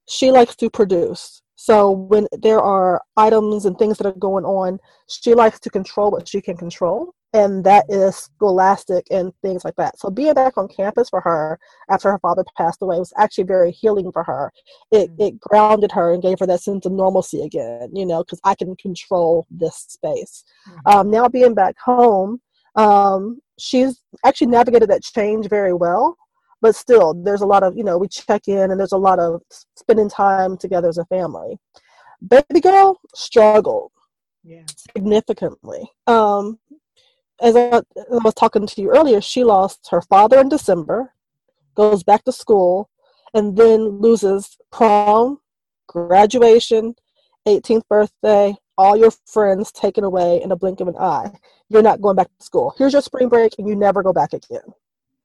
she 0.07 0.31
likes 0.31 0.55
to 0.57 0.69
produce. 0.69 1.41
So 1.61 1.91
when 1.91 2.25
there 2.31 2.61
are 2.61 3.01
items 3.17 3.65
and 3.65 3.77
things 3.77 3.97
that 3.97 4.07
are 4.07 4.13
going 4.13 4.45
on, 4.45 4.79
she 5.09 5.33
likes 5.33 5.59
to 5.59 5.69
control 5.69 6.09
what 6.09 6.25
she 6.25 6.39
can 6.39 6.55
control 6.55 7.13
and 7.33 7.65
that 7.65 7.83
is 7.89 8.15
scholastic 8.15 9.05
and 9.11 9.33
things 9.41 9.65
like 9.65 9.75
that. 9.75 9.99
So 9.99 10.09
being 10.09 10.33
back 10.33 10.57
on 10.57 10.69
campus 10.69 11.09
for 11.09 11.19
her 11.19 11.59
after 11.89 12.09
her 12.11 12.19
father 12.19 12.45
passed 12.55 12.81
away 12.81 12.97
was 12.97 13.11
actually 13.17 13.43
very 13.43 13.71
healing 13.71 14.09
for 14.13 14.23
her. 14.23 14.53
It 14.91 15.11
mm-hmm. 15.11 15.21
it 15.21 15.39
grounded 15.41 15.91
her 15.91 16.13
and 16.13 16.23
gave 16.23 16.39
her 16.39 16.47
that 16.47 16.61
sense 16.61 16.85
of 16.85 16.93
normalcy 16.93 17.41
again, 17.41 17.89
you 17.93 18.05
know, 18.05 18.23
because 18.23 18.39
I 18.45 18.55
can 18.55 18.73
control 18.77 19.45
this 19.51 19.75
space. 19.89 20.45
Mm-hmm. 20.65 20.97
Um, 20.97 21.11
now 21.11 21.27
being 21.27 21.53
back 21.53 21.75
home, 21.77 22.39
um, 22.75 23.41
she's 23.59 24.01
actually 24.25 24.47
navigated 24.47 24.89
that 24.89 25.03
change 25.03 25.49
very 25.49 25.73
well. 25.73 26.17
But 26.61 26.75
still, 26.75 27.13
there's 27.13 27.41
a 27.41 27.45
lot 27.45 27.63
of 27.63 27.77
you 27.77 27.83
know 27.83 27.97
we 27.97 28.07
check 28.07 28.47
in 28.47 28.71
and 28.71 28.79
there's 28.79 28.91
a 28.91 28.97
lot 28.97 29.19
of 29.19 29.41
spending 29.75 30.09
time 30.09 30.57
together 30.57 30.89
as 30.89 30.97
a 30.97 31.05
family. 31.05 31.57
Baby 32.27 32.59
girl 32.59 32.99
struggled 33.15 33.91
yeah. 34.43 34.63
significantly. 34.75 35.89
Um, 36.07 36.59
as 37.41 37.55
I, 37.55 37.77
as 37.77 37.83
I 38.11 38.17
was 38.23 38.33
talking 38.33 38.67
to 38.67 38.81
you 38.81 38.91
earlier, 38.91 39.21
she 39.21 39.43
lost 39.43 39.87
her 39.91 40.01
father 40.01 40.39
in 40.39 40.49
December, 40.49 41.13
goes 41.75 42.03
back 42.03 42.23
to 42.25 42.31
school, 42.31 42.89
and 43.33 43.55
then 43.55 43.99
loses 44.01 44.57
prom, 44.71 45.39
graduation, 45.87 46.95
18th 47.47 47.87
birthday, 47.89 48.55
all 48.77 48.97
your 48.97 49.11
friends 49.25 49.71
taken 49.71 50.03
away 50.03 50.41
in 50.41 50.51
a 50.51 50.55
blink 50.55 50.79
of 50.79 50.87
an 50.87 50.97
eye. 50.97 51.31
You're 51.69 51.81
not 51.81 52.01
going 52.01 52.15
back 52.15 52.27
to 52.27 52.45
school. 52.45 52.73
Here's 52.77 52.93
your 52.93 53.01
spring 53.01 53.29
break, 53.29 53.53
and 53.57 53.67
you 53.67 53.75
never 53.75 54.03
go 54.03 54.13
back 54.13 54.33
again. 54.33 54.73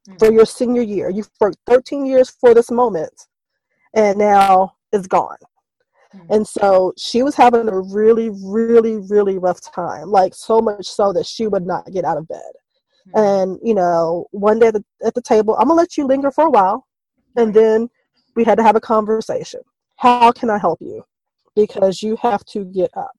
Mm-hmm. 0.08 0.18
For 0.18 0.32
your 0.32 0.44
senior 0.44 0.82
year, 0.82 1.08
you've 1.08 1.30
worked 1.40 1.58
13 1.66 2.04
years 2.04 2.30
for 2.30 2.52
this 2.54 2.70
moment, 2.70 3.26
and 3.94 4.18
now 4.18 4.74
it's 4.92 5.06
gone. 5.06 5.38
Mm-hmm. 6.14 6.32
And 6.32 6.46
so 6.46 6.92
she 6.96 7.22
was 7.22 7.34
having 7.34 7.68
a 7.68 7.80
really, 7.80 8.30
really, 8.44 8.96
really 8.96 9.38
rough 9.38 9.60
time, 9.60 10.10
like 10.10 10.34
so 10.34 10.60
much 10.60 10.86
so 10.86 11.12
that 11.12 11.26
she 11.26 11.46
would 11.46 11.66
not 11.66 11.90
get 11.92 12.04
out 12.04 12.18
of 12.18 12.28
bed. 12.28 12.52
Mm-hmm. 13.08 13.18
And, 13.18 13.58
you 13.62 13.74
know, 13.74 14.26
one 14.30 14.58
day 14.58 14.68
at 14.68 14.74
the, 14.74 14.84
at 15.04 15.14
the 15.14 15.22
table, 15.22 15.54
I'm 15.56 15.68
going 15.68 15.76
to 15.76 15.80
let 15.80 15.96
you 15.96 16.06
linger 16.06 16.30
for 16.30 16.44
a 16.44 16.50
while. 16.50 16.86
And 17.36 17.52
then 17.52 17.88
we 18.36 18.44
had 18.44 18.58
to 18.58 18.62
have 18.62 18.76
a 18.76 18.80
conversation. 18.80 19.60
How 19.96 20.32
can 20.32 20.50
I 20.50 20.58
help 20.58 20.80
you? 20.80 21.04
Because 21.56 22.02
you 22.02 22.16
have 22.16 22.44
to 22.46 22.64
get 22.64 22.90
up. 22.96 23.16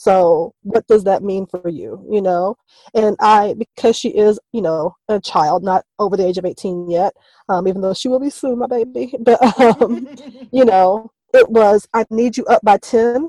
So, 0.00 0.54
what 0.62 0.86
does 0.86 1.04
that 1.04 1.22
mean 1.22 1.44
for 1.44 1.68
you? 1.68 2.02
You 2.10 2.22
know, 2.22 2.56
and 2.94 3.16
I, 3.20 3.54
because 3.58 3.96
she 3.96 4.08
is, 4.08 4.40
you 4.50 4.62
know, 4.62 4.96
a 5.08 5.20
child, 5.20 5.62
not 5.62 5.84
over 5.98 6.16
the 6.16 6.26
age 6.26 6.38
of 6.38 6.46
18 6.46 6.88
yet, 6.88 7.12
um, 7.50 7.68
even 7.68 7.82
though 7.82 7.92
she 7.92 8.08
will 8.08 8.18
be 8.18 8.30
soon, 8.30 8.60
my 8.60 8.66
baby. 8.66 9.14
But, 9.20 9.42
um, 9.60 10.08
you 10.52 10.64
know, 10.64 11.12
it 11.34 11.50
was 11.50 11.86
I 11.92 12.06
need 12.08 12.38
you 12.38 12.46
up 12.46 12.62
by 12.62 12.78
10. 12.78 13.28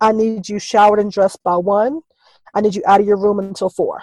I 0.00 0.12
need 0.12 0.48
you 0.48 0.58
showered 0.58 1.00
and 1.00 1.12
dressed 1.12 1.42
by 1.44 1.58
1. 1.58 2.00
I 2.54 2.62
need 2.62 2.74
you 2.74 2.82
out 2.86 3.00
of 3.00 3.06
your 3.06 3.18
room 3.18 3.38
until 3.38 3.68
4. 3.68 4.00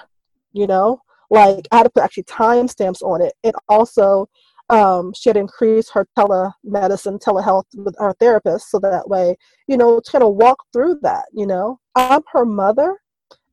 You 0.51 0.67
know? 0.67 1.01
Like 1.31 1.67
I 1.71 1.77
had 1.77 1.83
to 1.85 1.89
put 1.89 2.03
actually 2.03 2.25
timestamps 2.25 3.01
on 3.01 3.23
it. 3.23 3.33
And 3.43 3.55
also 3.67 4.29
um, 4.69 5.13
she 5.15 5.29
had 5.29 5.37
increased 5.37 5.91
her 5.93 6.07
telemedicine, 6.17 7.19
telehealth 7.19 7.65
with 7.75 7.95
our 7.99 8.13
therapist 8.13 8.71
so 8.71 8.79
that 8.79 9.09
way, 9.09 9.35
you 9.67 9.77
know, 9.77 9.99
to 9.99 10.11
kind 10.11 10.23
of 10.23 10.35
walk 10.35 10.63
through 10.71 10.99
that, 11.01 11.25
you 11.33 11.45
know. 11.45 11.79
I'm 11.95 12.21
her 12.31 12.45
mother. 12.45 12.97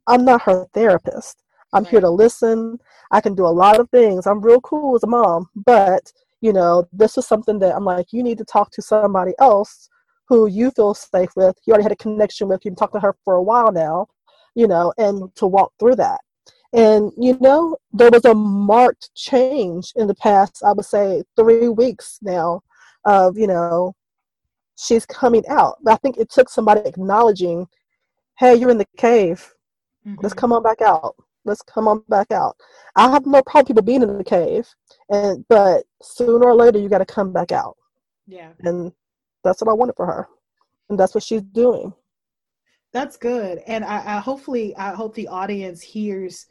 I'm 0.06 0.24
not 0.24 0.42
her 0.42 0.66
therapist. 0.72 1.42
I'm 1.72 1.84
here 1.84 2.00
to 2.00 2.10
listen. 2.10 2.78
I 3.12 3.20
can 3.20 3.34
do 3.34 3.46
a 3.46 3.48
lot 3.48 3.78
of 3.78 3.88
things. 3.90 4.26
I'm 4.26 4.40
real 4.40 4.60
cool 4.60 4.96
as 4.96 5.02
a 5.02 5.06
mom, 5.06 5.48
but 5.54 6.12
you 6.40 6.52
know, 6.52 6.88
this 6.92 7.18
is 7.18 7.26
something 7.26 7.58
that 7.58 7.76
I'm 7.76 7.84
like, 7.84 8.12
you 8.12 8.22
need 8.22 8.38
to 8.38 8.44
talk 8.44 8.70
to 8.72 8.82
somebody 8.82 9.32
else 9.38 9.88
who 10.28 10.46
you 10.46 10.70
feel 10.70 10.94
safe 10.94 11.30
with. 11.36 11.56
You 11.66 11.72
already 11.72 11.82
had 11.82 11.92
a 11.92 11.96
connection 11.96 12.48
with. 12.48 12.64
You've 12.64 12.76
talked 12.76 12.94
to 12.94 13.00
her 13.00 13.14
for 13.24 13.34
a 13.34 13.42
while 13.42 13.72
now, 13.72 14.06
you 14.54 14.66
know, 14.66 14.92
and 14.96 15.34
to 15.36 15.46
walk 15.46 15.72
through 15.78 15.96
that. 15.96 16.20
And, 16.72 17.12
you 17.18 17.36
know, 17.40 17.76
there 17.92 18.10
was 18.10 18.24
a 18.24 18.34
marked 18.34 19.12
change 19.14 19.92
in 19.96 20.06
the 20.06 20.14
past, 20.14 20.62
I 20.64 20.72
would 20.72 20.84
say, 20.84 21.24
three 21.36 21.68
weeks 21.68 22.18
now 22.22 22.62
of, 23.04 23.36
you 23.36 23.48
know, 23.48 23.94
she's 24.78 25.04
coming 25.04 25.44
out. 25.48 25.78
But 25.82 25.94
I 25.94 25.96
think 25.96 26.16
it 26.16 26.30
took 26.30 26.48
somebody 26.48 26.82
acknowledging, 26.84 27.66
hey, 28.38 28.54
you're 28.54 28.70
in 28.70 28.78
the 28.78 28.86
cave. 28.96 29.52
Mm-hmm. 30.06 30.20
Let's 30.22 30.34
come 30.34 30.52
on 30.52 30.62
back 30.62 30.80
out 30.80 31.16
let's 31.44 31.62
come 31.62 31.88
on 31.88 32.02
back 32.08 32.30
out. 32.30 32.56
I 32.96 33.10
have 33.10 33.26
no 33.26 33.42
problem 33.42 33.66
people 33.66 33.82
being 33.82 34.02
in 34.02 34.16
the 34.16 34.24
cave, 34.24 34.68
and 35.08 35.44
but 35.48 35.84
sooner 36.02 36.46
or 36.46 36.54
later 36.54 36.78
you 36.78 36.88
got 36.88 36.98
to 36.98 37.06
come 37.06 37.32
back 37.32 37.52
out. 37.52 37.76
Yeah, 38.26 38.52
and 38.60 38.92
that's 39.44 39.60
what 39.60 39.70
I 39.70 39.74
wanted 39.74 39.96
for 39.96 40.06
her, 40.06 40.28
and 40.88 40.98
that's 40.98 41.14
what 41.14 41.24
she's 41.24 41.42
doing. 41.42 41.92
That's 42.92 43.16
good, 43.16 43.62
and 43.66 43.84
I, 43.84 44.16
I 44.16 44.20
hopefully 44.20 44.74
I 44.76 44.94
hope 44.94 45.14
the 45.14 45.28
audience 45.28 45.80
hears 45.80 46.46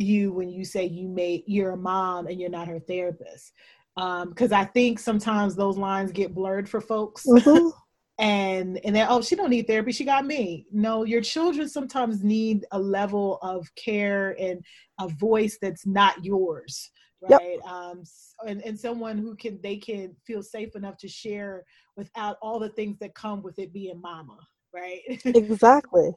you 0.00 0.32
when 0.32 0.48
you 0.48 0.64
say 0.64 0.84
you 0.84 1.08
may 1.08 1.42
you're 1.46 1.72
a 1.72 1.76
mom 1.76 2.26
and 2.26 2.40
you're 2.40 2.50
not 2.50 2.68
her 2.68 2.80
therapist 2.80 3.52
because 3.96 4.52
um, 4.52 4.58
I 4.58 4.64
think 4.64 4.98
sometimes 4.98 5.54
those 5.54 5.76
lines 5.76 6.12
get 6.12 6.34
blurred 6.34 6.68
for 6.68 6.80
folks. 6.80 7.26
Mm-hmm. 7.26 7.68
and 8.20 8.78
and 8.84 8.94
then 8.94 9.06
oh 9.08 9.22
she 9.22 9.34
don't 9.34 9.48
need 9.48 9.66
therapy 9.66 9.90
she 9.90 10.04
got 10.04 10.26
me 10.26 10.66
no 10.70 11.04
your 11.04 11.22
children 11.22 11.66
sometimes 11.66 12.22
need 12.22 12.66
a 12.72 12.78
level 12.78 13.38
of 13.40 13.66
care 13.76 14.36
and 14.38 14.62
a 15.00 15.08
voice 15.08 15.56
that's 15.62 15.86
not 15.86 16.22
yours 16.22 16.90
right 17.22 17.58
yep. 17.64 17.66
um 17.66 18.02
and, 18.46 18.62
and 18.62 18.78
someone 18.78 19.16
who 19.16 19.34
can 19.36 19.58
they 19.62 19.76
can 19.76 20.14
feel 20.26 20.42
safe 20.42 20.76
enough 20.76 20.98
to 20.98 21.08
share 21.08 21.64
without 21.96 22.36
all 22.42 22.58
the 22.58 22.68
things 22.68 22.98
that 22.98 23.14
come 23.14 23.42
with 23.42 23.58
it 23.58 23.72
being 23.72 23.98
mama 24.02 24.36
right 24.74 25.00
exactly 25.24 26.10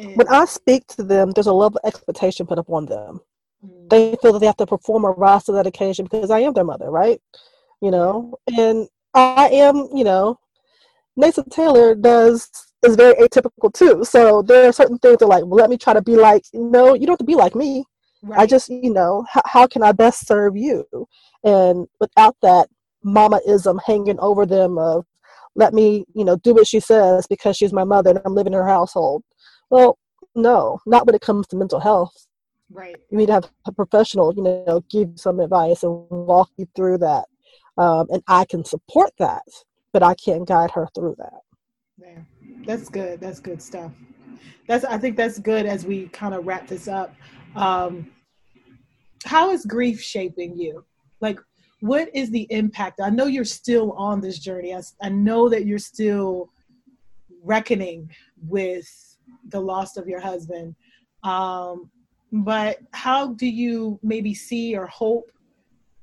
and, 0.00 0.16
when 0.16 0.28
i 0.28 0.44
speak 0.44 0.86
to 0.86 1.02
them 1.02 1.30
there's 1.32 1.46
a 1.46 1.52
level 1.52 1.78
of 1.82 1.88
expectation 1.88 2.46
put 2.46 2.58
upon 2.58 2.86
them 2.86 3.20
mm-hmm. 3.64 3.88
they 3.88 4.16
feel 4.22 4.32
that 4.32 4.40
they 4.40 4.46
have 4.46 4.56
to 4.56 4.66
perform 4.66 5.04
a 5.04 5.10
rise 5.10 5.44
to 5.44 5.52
that 5.52 5.66
occasion 5.66 6.04
because 6.04 6.30
i 6.30 6.40
am 6.40 6.52
their 6.52 6.64
mother 6.64 6.90
right 6.90 7.20
you 7.80 7.90
know 7.90 8.34
and 8.56 8.88
i 9.14 9.48
am 9.48 9.88
you 9.94 10.04
know 10.04 10.38
Nathan 11.16 11.48
Taylor 11.50 11.94
does 11.94 12.48
is 12.82 12.96
very 12.96 13.14
atypical 13.14 13.72
too. 13.72 14.04
So 14.04 14.42
there 14.42 14.68
are 14.68 14.72
certain 14.72 14.98
things 14.98 15.18
that 15.18 15.26
are 15.26 15.28
like, 15.28 15.44
well, 15.44 15.58
let 15.58 15.70
me 15.70 15.76
try 15.76 15.92
to 15.92 16.02
be 16.02 16.16
like, 16.16 16.44
no, 16.52 16.94
you 16.94 17.06
don't 17.06 17.14
have 17.14 17.18
to 17.18 17.24
be 17.24 17.34
like 17.34 17.54
me. 17.54 17.84
Right. 18.22 18.40
I 18.40 18.46
just, 18.46 18.68
you 18.68 18.92
know, 18.92 19.24
how, 19.30 19.42
how 19.44 19.66
can 19.66 19.82
I 19.82 19.92
best 19.92 20.26
serve 20.26 20.56
you? 20.56 20.86
And 21.44 21.86
without 22.00 22.36
that 22.42 22.68
mamaism 23.04 23.78
hanging 23.84 24.18
over 24.20 24.46
them 24.46 24.78
of, 24.78 25.04
let 25.56 25.74
me, 25.74 26.04
you 26.14 26.24
know, 26.24 26.36
do 26.36 26.54
what 26.54 26.66
she 26.66 26.80
says 26.80 27.26
because 27.26 27.56
she's 27.56 27.72
my 27.72 27.84
mother 27.84 28.10
and 28.10 28.20
I'm 28.24 28.34
living 28.34 28.52
in 28.52 28.58
her 28.58 28.66
household. 28.66 29.22
Well, 29.70 29.98
no, 30.34 30.80
not 30.86 31.06
when 31.06 31.14
it 31.14 31.20
comes 31.20 31.46
to 31.48 31.56
mental 31.56 31.80
health. 31.80 32.26
Right. 32.70 32.96
You 33.10 33.18
need 33.18 33.26
to 33.26 33.34
have 33.34 33.50
a 33.66 33.72
professional, 33.72 34.34
you 34.34 34.42
know, 34.42 34.84
give 34.90 35.12
some 35.16 35.40
advice 35.40 35.82
and 35.82 36.06
walk 36.10 36.50
you 36.56 36.68
through 36.76 36.98
that. 36.98 37.24
Um, 37.76 38.06
and 38.10 38.22
I 38.28 38.44
can 38.44 38.64
support 38.64 39.10
that 39.18 39.42
but 39.92 40.02
I 40.02 40.14
can't 40.14 40.46
guide 40.46 40.70
her 40.72 40.88
through 40.94 41.16
that. 41.18 41.40
Yeah, 41.98 42.20
that's 42.64 42.88
good. 42.88 43.20
That's 43.20 43.40
good 43.40 43.60
stuff. 43.60 43.92
That's 44.66 44.84
I 44.84 44.98
think 44.98 45.16
that's 45.16 45.38
good 45.38 45.66
as 45.66 45.84
we 45.84 46.08
kind 46.08 46.34
of 46.34 46.46
wrap 46.46 46.68
this 46.68 46.88
up. 46.88 47.14
Um, 47.56 48.10
how 49.24 49.50
is 49.50 49.66
grief 49.66 50.00
shaping 50.00 50.56
you? 50.56 50.84
Like, 51.20 51.38
what 51.80 52.08
is 52.14 52.30
the 52.30 52.46
impact? 52.50 53.00
I 53.02 53.10
know 53.10 53.26
you're 53.26 53.44
still 53.44 53.92
on 53.92 54.20
this 54.20 54.38
journey. 54.38 54.74
I, 54.74 54.80
I 55.02 55.08
know 55.08 55.48
that 55.48 55.66
you're 55.66 55.78
still 55.78 56.50
reckoning 57.42 58.10
with 58.46 59.09
the 59.48 59.60
loss 59.60 59.96
of 59.96 60.08
your 60.08 60.20
husband. 60.20 60.74
Um, 61.22 61.90
but 62.32 62.78
how 62.92 63.34
do 63.34 63.46
you 63.46 63.98
maybe 64.02 64.34
see 64.34 64.76
or 64.76 64.86
hope 64.86 65.30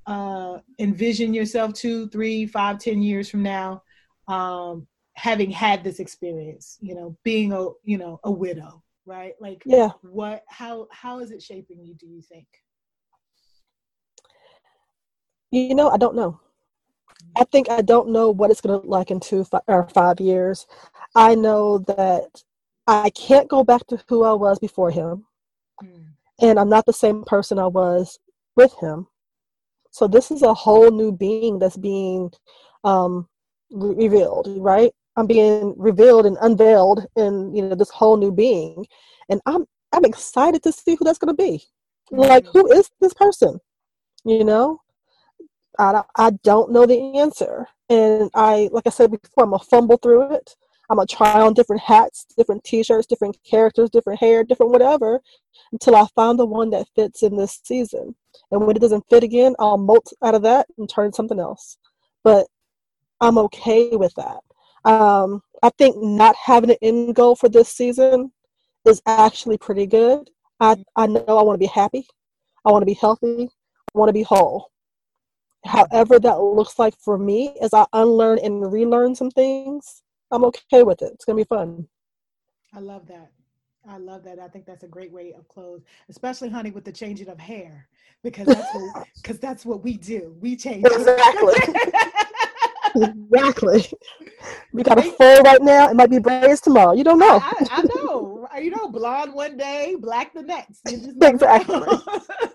uh, 0.06 0.60
envision 0.80 1.34
yourself 1.34 1.74
two, 1.74 2.08
three, 2.10 2.46
five, 2.46 2.80
ten 2.80 3.02
years 3.02 3.30
from 3.30 3.44
now, 3.44 3.84
um, 4.28 4.88
having 5.16 5.52
had 5.52 5.84
this 5.84 6.00
experience, 6.00 6.78
you 6.82 6.96
know, 6.96 7.18
being 7.24 7.52
a, 7.52 7.68
you 7.84 7.98
know, 7.98 8.20
a 8.24 8.32
widow, 8.32 8.84
right? 9.06 9.34
Like, 9.40 9.64
yeah, 9.66 9.90
what, 10.02 10.44
how, 10.48 10.88
how 10.92 11.20
is 11.20 11.32
it 11.32 11.42
shaping 11.42 11.84
you? 11.84 11.94
Do 11.96 12.08
you 12.08 12.22
think? 12.22 12.48
You 15.52 15.76
know, 15.76 15.90
I 15.90 15.98
don't 15.98 16.16
know. 16.16 16.40
I 17.36 17.44
think 17.46 17.70
I 17.70 17.82
don't 17.82 18.10
know 18.10 18.30
what 18.30 18.52
it's 18.52 18.62
going 18.62 18.80
to 18.80 18.86
look 18.86 18.92
like 18.92 19.12
in 19.12 19.20
two 19.20 19.46
or 19.68 19.90
five 19.90 20.20
years. 20.20 20.68
I 21.16 21.36
know 21.36 21.80
that 21.80 22.44
I 22.88 23.10
can't 23.12 23.50
go 23.50 23.64
back 23.64 23.86
to 23.88 24.02
who 24.08 24.24
I 24.24 24.34
was 24.34 24.60
before 24.60 24.92
him, 24.92 25.26
mm. 25.84 26.06
and 26.42 26.60
I'm 26.60 26.70
not 26.70 26.86
the 26.86 26.94
same 26.94 27.24
person 27.24 27.60
I 27.60 27.68
was 27.68 28.18
with 28.56 28.74
him. 28.80 29.08
So 29.92 30.08
this 30.08 30.32
is 30.32 30.42
a 30.42 30.54
whole 30.54 30.92
new 30.92 31.12
being 31.12 31.60
that's 31.60 31.78
being 31.78 32.32
um, 32.84 33.28
revealed, 33.72 34.48
right? 34.58 34.92
I'm 35.18 35.28
being 35.28 35.74
revealed 35.78 36.26
and 36.26 36.38
unveiled 36.42 37.06
in 37.16 37.54
you 37.56 37.64
know 37.64 37.76
this 37.76 37.90
whole 37.90 38.18
new 38.18 38.32
being, 38.32 38.86
and 39.30 39.42
I'm 39.46 39.66
I'm 39.92 40.06
excited 40.06 40.64
to 40.64 40.72
see 40.72 40.96
who 40.96 41.04
that's 41.04 41.18
going 41.18 41.36
to 41.36 41.44
be. 41.44 41.64
Mm-hmm. 42.12 42.20
Like, 42.20 42.46
who 42.54 42.72
is 42.72 42.90
this 43.02 43.14
person? 43.14 43.60
You 44.24 44.44
know, 44.44 44.82
I 45.80 46.04
I 46.16 46.32
don't 46.44 46.72
know 46.72 46.86
the 46.86 47.18
answer, 47.18 47.68
and 47.90 48.30
I 48.34 48.70
like 48.72 48.88
I 48.88 48.92
said 48.92 49.12
before, 49.12 49.44
I'm 49.44 49.52
gonna 49.52 49.64
fumble 49.64 49.98
through 49.98 50.34
it. 50.34 50.56
I'm 50.90 50.98
gonna 50.98 51.08
try 51.08 51.42
on 51.42 51.54
different 51.54 51.82
hats, 51.82 52.26
different 52.38 52.64
T-shirts, 52.64 53.08
different 53.08 53.38
characters, 53.44 53.90
different 53.90 54.20
hair, 54.20 54.44
different 54.44 54.72
whatever, 54.72 55.22
until 55.72 55.96
I 55.96 56.08
find 56.16 56.40
the 56.40 56.46
one 56.46 56.70
that 56.72 56.88
fits 56.96 57.24
in 57.24 57.36
this 57.36 57.60
season. 57.64 58.16
And 58.52 58.66
when 58.66 58.76
it 58.76 58.80
doesn't 58.80 59.06
fit 59.10 59.24
again, 59.24 59.56
I'll 59.60 59.78
molt 59.78 60.14
out 60.24 60.36
of 60.36 60.44
that 60.44 60.68
and 60.78 60.90
turn 60.90 61.12
something 61.12 61.40
else. 61.40 61.78
But 62.24 62.48
I'm 63.20 63.38
okay 63.38 63.96
with 63.96 64.14
that. 64.16 64.40
Um, 64.90 65.42
I 65.64 65.70
think 65.78 65.98
not 65.98 66.36
having 66.36 66.70
an 66.70 66.78
end 66.82 67.16
goal 67.16 67.36
for 67.36 67.50
this 67.50 67.70
season 67.70 68.32
is 68.86 69.02
actually 69.06 69.58
pretty 69.58 69.86
good. 69.86 70.30
I, 70.60 70.84
I 70.96 71.08
know 71.08 71.26
I 71.28 71.44
want 71.44 71.56
to 71.56 71.66
be 71.66 71.72
happy. 71.72 72.08
I 72.66 72.72
want 72.72 72.82
to 72.82 72.86
be 72.88 72.94
healthy. 72.94 73.50
I 73.94 74.00
want 74.00 74.10
to 74.10 74.14
be 74.14 74.24
whole. 74.24 74.72
However, 75.66 76.20
that 76.20 76.40
looks 76.40 76.80
like 76.80 76.96
for 77.00 77.18
me 77.18 77.58
as 77.62 77.74
I 77.74 77.86
unlearn 77.92 78.40
and 78.40 78.72
relearn 78.72 79.16
some 79.16 79.32
things, 79.32 80.04
I'm 80.32 80.44
okay 80.46 80.84
with 80.84 81.02
it. 81.02 81.12
It's 81.14 81.26
going 81.26 81.38
to 81.38 81.44
be 81.44 81.48
fun. 81.48 81.88
I 82.74 82.80
love 82.80 83.08
that. 83.08 83.32
I 83.88 83.98
love 83.98 84.24
that. 84.26 84.40
I 84.40 84.48
think 84.50 84.66
that's 84.66 84.84
a 84.84 84.88
great 84.88 85.12
way 85.12 85.34
of 85.34 85.48
close, 85.48 85.82
especially 86.10 86.50
honey 86.50 86.72
with 86.72 86.84
the 86.84 86.92
changing 86.92 87.30
of 87.30 87.40
hair 87.40 87.88
because 88.22 88.48
that's 88.48 88.74
what 88.74 89.08
because 89.22 89.40
that's 89.40 89.66
what 89.66 89.84
we 89.84 89.96
do. 89.96 90.36
We 90.42 90.58
change 90.58 90.86
exactly. 90.86 91.54
exactly. 92.96 93.86
We 94.74 94.84
got 94.84 95.00
a 95.00 95.04
full 95.04 95.42
right 95.42 95.62
now. 95.62 95.90
It 95.90 95.96
might 95.96 96.10
be 96.10 96.20
braids 96.20 96.60
tomorrow. 96.60 96.94
You 96.94 97.06
don't 97.06 97.20
know. 97.20 97.40
I, 97.42 97.54
I, 97.72 97.82
know. 97.84 98.48
You 98.62 98.72
know, 98.72 98.90
blonde 98.90 99.34
one 99.34 99.56
day, 99.56 99.96
black 99.98 100.34
the 100.34 100.42
next. 100.42 100.82
exactly. 100.92 101.88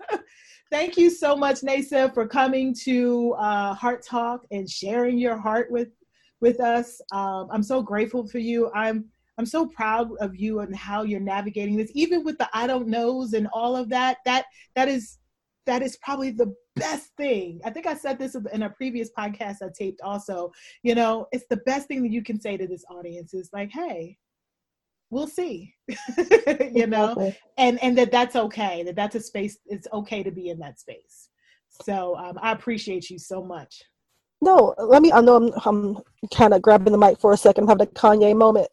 Thank 0.70 0.96
you 0.96 1.10
so 1.10 1.36
much, 1.36 1.60
Nasa, 1.60 2.12
for 2.12 2.26
coming 2.26 2.74
to 2.84 3.34
uh, 3.38 3.74
Heart 3.74 4.02
Talk 4.04 4.46
and 4.50 4.68
sharing 4.68 5.18
your 5.18 5.36
heart 5.36 5.70
with 5.70 5.88
with 6.42 6.60
us. 6.60 7.00
Um, 7.12 7.48
I'm 7.50 7.62
so 7.62 7.80
grateful 7.80 8.26
for 8.26 8.38
you. 8.38 8.70
I'm 8.74 9.06
I'm 9.38 9.46
so 9.46 9.66
proud 9.66 10.10
of 10.20 10.36
you 10.36 10.60
and 10.60 10.76
how 10.76 11.04
you're 11.04 11.18
navigating 11.18 11.76
this, 11.76 11.90
even 11.94 12.22
with 12.22 12.36
the 12.36 12.50
I 12.52 12.66
don't 12.66 12.88
knows 12.88 13.32
and 13.32 13.48
all 13.54 13.74
of 13.74 13.88
that. 13.88 14.18
That 14.26 14.44
that 14.74 14.88
is 14.88 15.18
that 15.64 15.80
is 15.80 15.96
probably 16.02 16.32
the 16.32 16.54
best 16.76 17.10
thing. 17.16 17.60
I 17.64 17.70
think 17.70 17.86
I 17.86 17.94
said 17.94 18.18
this 18.18 18.36
in 18.52 18.64
a 18.64 18.70
previous 18.70 19.10
podcast 19.16 19.62
I 19.62 19.70
taped 19.76 20.02
also. 20.02 20.52
You 20.82 20.94
know, 20.94 21.28
it's 21.32 21.46
the 21.48 21.58
best 21.58 21.88
thing 21.88 22.02
that 22.02 22.12
you 22.12 22.22
can 22.22 22.40
say 22.40 22.56
to 22.56 22.66
this 22.66 22.84
audience 22.90 23.32
is 23.32 23.48
like, 23.52 23.70
hey, 23.70 24.18
we'll 25.10 25.28
see. 25.28 25.74
you 26.72 26.86
know, 26.86 27.32
and 27.56 27.82
and 27.82 27.96
that 27.96 28.10
that's 28.10 28.36
okay. 28.36 28.82
That 28.82 28.96
that's 28.96 29.14
a 29.14 29.20
space. 29.20 29.58
It's 29.66 29.88
okay 29.92 30.22
to 30.22 30.30
be 30.30 30.50
in 30.50 30.58
that 30.58 30.78
space. 30.78 31.28
So 31.84 32.16
um, 32.16 32.38
I 32.42 32.52
appreciate 32.52 33.08
you 33.08 33.18
so 33.18 33.42
much. 33.42 33.82
No, 34.42 34.74
let 34.76 35.02
me. 35.02 35.12
I 35.12 35.20
know 35.20 35.36
I'm, 35.36 35.52
I'm 35.64 35.98
kind 36.34 36.52
of 36.52 36.62
grabbing 36.62 36.90
the 36.90 36.98
mic 36.98 37.20
for 37.20 37.32
a 37.32 37.36
second, 37.36 37.68
having 37.68 37.86
a 37.86 37.90
Kanye 37.90 38.36
moment, 38.36 38.66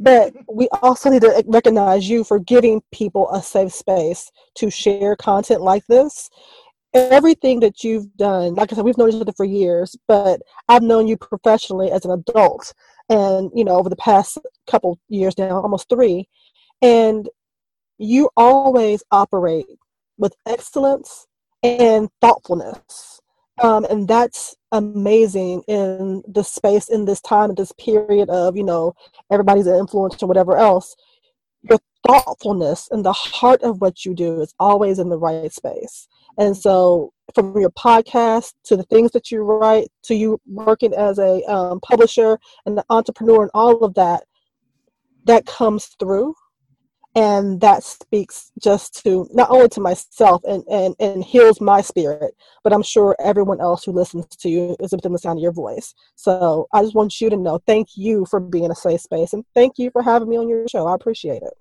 but 0.00 0.34
we 0.52 0.68
also 0.82 1.10
need 1.10 1.22
to 1.22 1.44
recognize 1.46 2.08
you 2.08 2.24
for 2.24 2.40
giving 2.40 2.82
people 2.90 3.30
a 3.30 3.40
safe 3.40 3.72
space 3.72 4.32
to 4.56 4.68
share 4.68 5.14
content 5.14 5.62
like 5.62 5.86
this. 5.86 6.28
Everything 6.92 7.60
that 7.60 7.84
you've 7.84 8.12
done, 8.16 8.56
like 8.56 8.72
I 8.72 8.74
said, 8.74 8.84
we've 8.84 8.98
known 8.98 9.10
each 9.10 9.20
other 9.22 9.32
for 9.36 9.46
years, 9.46 9.94
but 10.08 10.40
I've 10.68 10.82
known 10.82 11.06
you 11.06 11.16
professionally 11.16 11.92
as 11.92 12.04
an 12.04 12.10
adult, 12.10 12.74
and 13.08 13.48
you 13.54 13.64
know, 13.64 13.76
over 13.76 13.88
the 13.88 13.96
past 13.96 14.38
couple 14.66 14.98
years 15.08 15.38
now, 15.38 15.60
almost 15.62 15.88
three, 15.88 16.28
and 16.82 17.28
you 17.96 18.28
always 18.36 19.04
operate 19.12 19.66
with 20.18 20.34
excellence 20.46 21.28
and 21.62 22.10
thoughtfulness 22.20 23.21
um, 23.60 23.84
and 23.86 24.08
that's 24.08 24.56
amazing 24.72 25.62
in 25.68 26.22
the 26.26 26.42
space 26.42 26.88
in 26.88 27.04
this 27.04 27.20
time 27.20 27.50
in 27.50 27.56
this 27.56 27.72
period 27.72 28.30
of 28.30 28.56
you 28.56 28.64
know 28.64 28.94
everybody's 29.30 29.66
an 29.66 29.74
influencer 29.74 30.22
or 30.22 30.26
whatever 30.26 30.56
else. 30.56 30.96
Your 31.68 31.78
thoughtfulness 32.06 32.88
and 32.90 33.04
the 33.04 33.12
heart 33.12 33.62
of 33.62 33.80
what 33.80 34.04
you 34.04 34.14
do 34.14 34.40
is 34.40 34.54
always 34.58 34.98
in 34.98 35.08
the 35.08 35.18
right 35.18 35.52
space. 35.52 36.08
And 36.38 36.56
so 36.56 37.12
from 37.34 37.56
your 37.58 37.70
podcast 37.70 38.54
to 38.64 38.76
the 38.76 38.82
things 38.84 39.10
that 39.12 39.30
you 39.30 39.42
write 39.42 39.88
to 40.04 40.14
you 40.14 40.40
working 40.46 40.94
as 40.94 41.18
a 41.18 41.42
um, 41.44 41.80
publisher 41.80 42.38
and 42.66 42.76
the 42.76 42.84
entrepreneur 42.90 43.42
and 43.42 43.50
all 43.54 43.84
of 43.84 43.94
that 43.94 44.24
that 45.24 45.46
comes 45.46 45.86
through 46.00 46.34
and 47.14 47.60
that 47.60 47.82
speaks 47.82 48.50
just 48.62 49.04
to 49.04 49.28
not 49.32 49.50
only 49.50 49.68
to 49.68 49.80
myself 49.80 50.42
and, 50.44 50.64
and, 50.70 50.94
and 50.98 51.22
heals 51.22 51.60
my 51.60 51.80
spirit 51.80 52.34
but 52.64 52.72
i'm 52.72 52.82
sure 52.82 53.14
everyone 53.20 53.60
else 53.60 53.84
who 53.84 53.92
listens 53.92 54.26
to 54.26 54.48
you 54.48 54.76
is 54.80 54.92
within 54.92 55.12
the 55.12 55.18
sound 55.18 55.38
of 55.38 55.42
your 55.42 55.52
voice. 55.52 55.94
So 56.16 56.66
i 56.72 56.82
just 56.82 56.94
want 56.94 57.20
you 57.20 57.30
to 57.30 57.36
know 57.36 57.60
thank 57.66 57.88
you 57.96 58.26
for 58.30 58.40
being 58.40 58.70
a 58.70 58.74
safe 58.74 59.00
space 59.00 59.32
and 59.32 59.44
thank 59.54 59.78
you 59.78 59.90
for 59.90 60.02
having 60.02 60.28
me 60.28 60.36
on 60.36 60.48
your 60.48 60.66
show. 60.68 60.86
I 60.86 60.94
appreciate 60.94 61.42
it. 61.42 61.52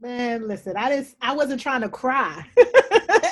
Man 0.00 0.46
listen 0.46 0.76
i 0.76 0.94
just 0.94 1.16
i 1.20 1.34
wasn't 1.34 1.60
trying 1.60 1.80
to 1.80 1.88
cry 1.88 2.44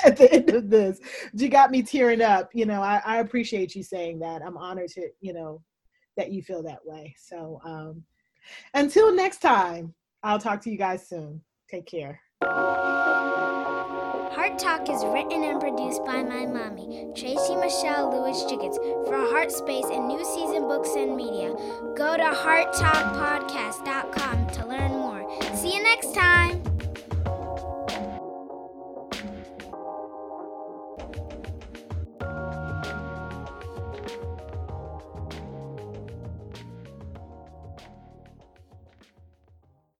at 0.03 0.17
the 0.17 0.29
end 0.31 0.49
of 0.49 0.69
this. 0.69 0.99
You 1.33 1.49
got 1.49 1.71
me 1.71 1.83
tearing 1.83 2.21
up 2.21 2.49
you 2.53 2.65
know 2.65 2.81
I, 2.81 3.01
I 3.05 3.17
appreciate 3.17 3.75
you 3.75 3.83
saying 3.83 4.19
that. 4.19 4.41
I'm 4.41 4.57
honored 4.57 4.89
to 4.89 5.09
you 5.21 5.33
know 5.33 5.61
that 6.17 6.31
you 6.31 6.41
feel 6.41 6.63
that 6.63 6.79
way. 6.83 7.15
So 7.17 7.61
um 7.63 8.03
until 8.73 9.13
next 9.13 9.39
time 9.39 9.93
i'll 10.23 10.39
talk 10.39 10.61
to 10.61 10.71
you 10.71 10.77
guys 10.77 11.07
soon 11.07 11.41
Take 11.69 11.85
care. 11.85 12.21
Heart 14.37 14.59
Talk 14.59 14.89
is 14.89 15.03
written 15.05 15.43
and 15.43 15.59
produced 15.59 16.05
by 16.05 16.23
my 16.23 16.45
mommy, 16.45 17.09
Tracy 17.15 17.55
Michelle 17.55 18.11
Lewis 18.11 18.43
Giggetts, 18.43 18.77
for 19.05 19.17
Heart 19.17 19.51
Space 19.51 19.87
and 19.91 20.07
New 20.07 20.23
Season 20.23 20.67
Books 20.67 20.91
and 20.95 21.17
Media. 21.17 21.53
Go 21.95 22.15
to 22.15 22.23
hearttalkpodcast.com 22.23 24.47
to 24.47 24.65
learn 24.65 24.91
more. 24.91 25.27
See 25.55 25.75
you 25.75 25.83
next 25.83 26.13
time. 26.13 26.63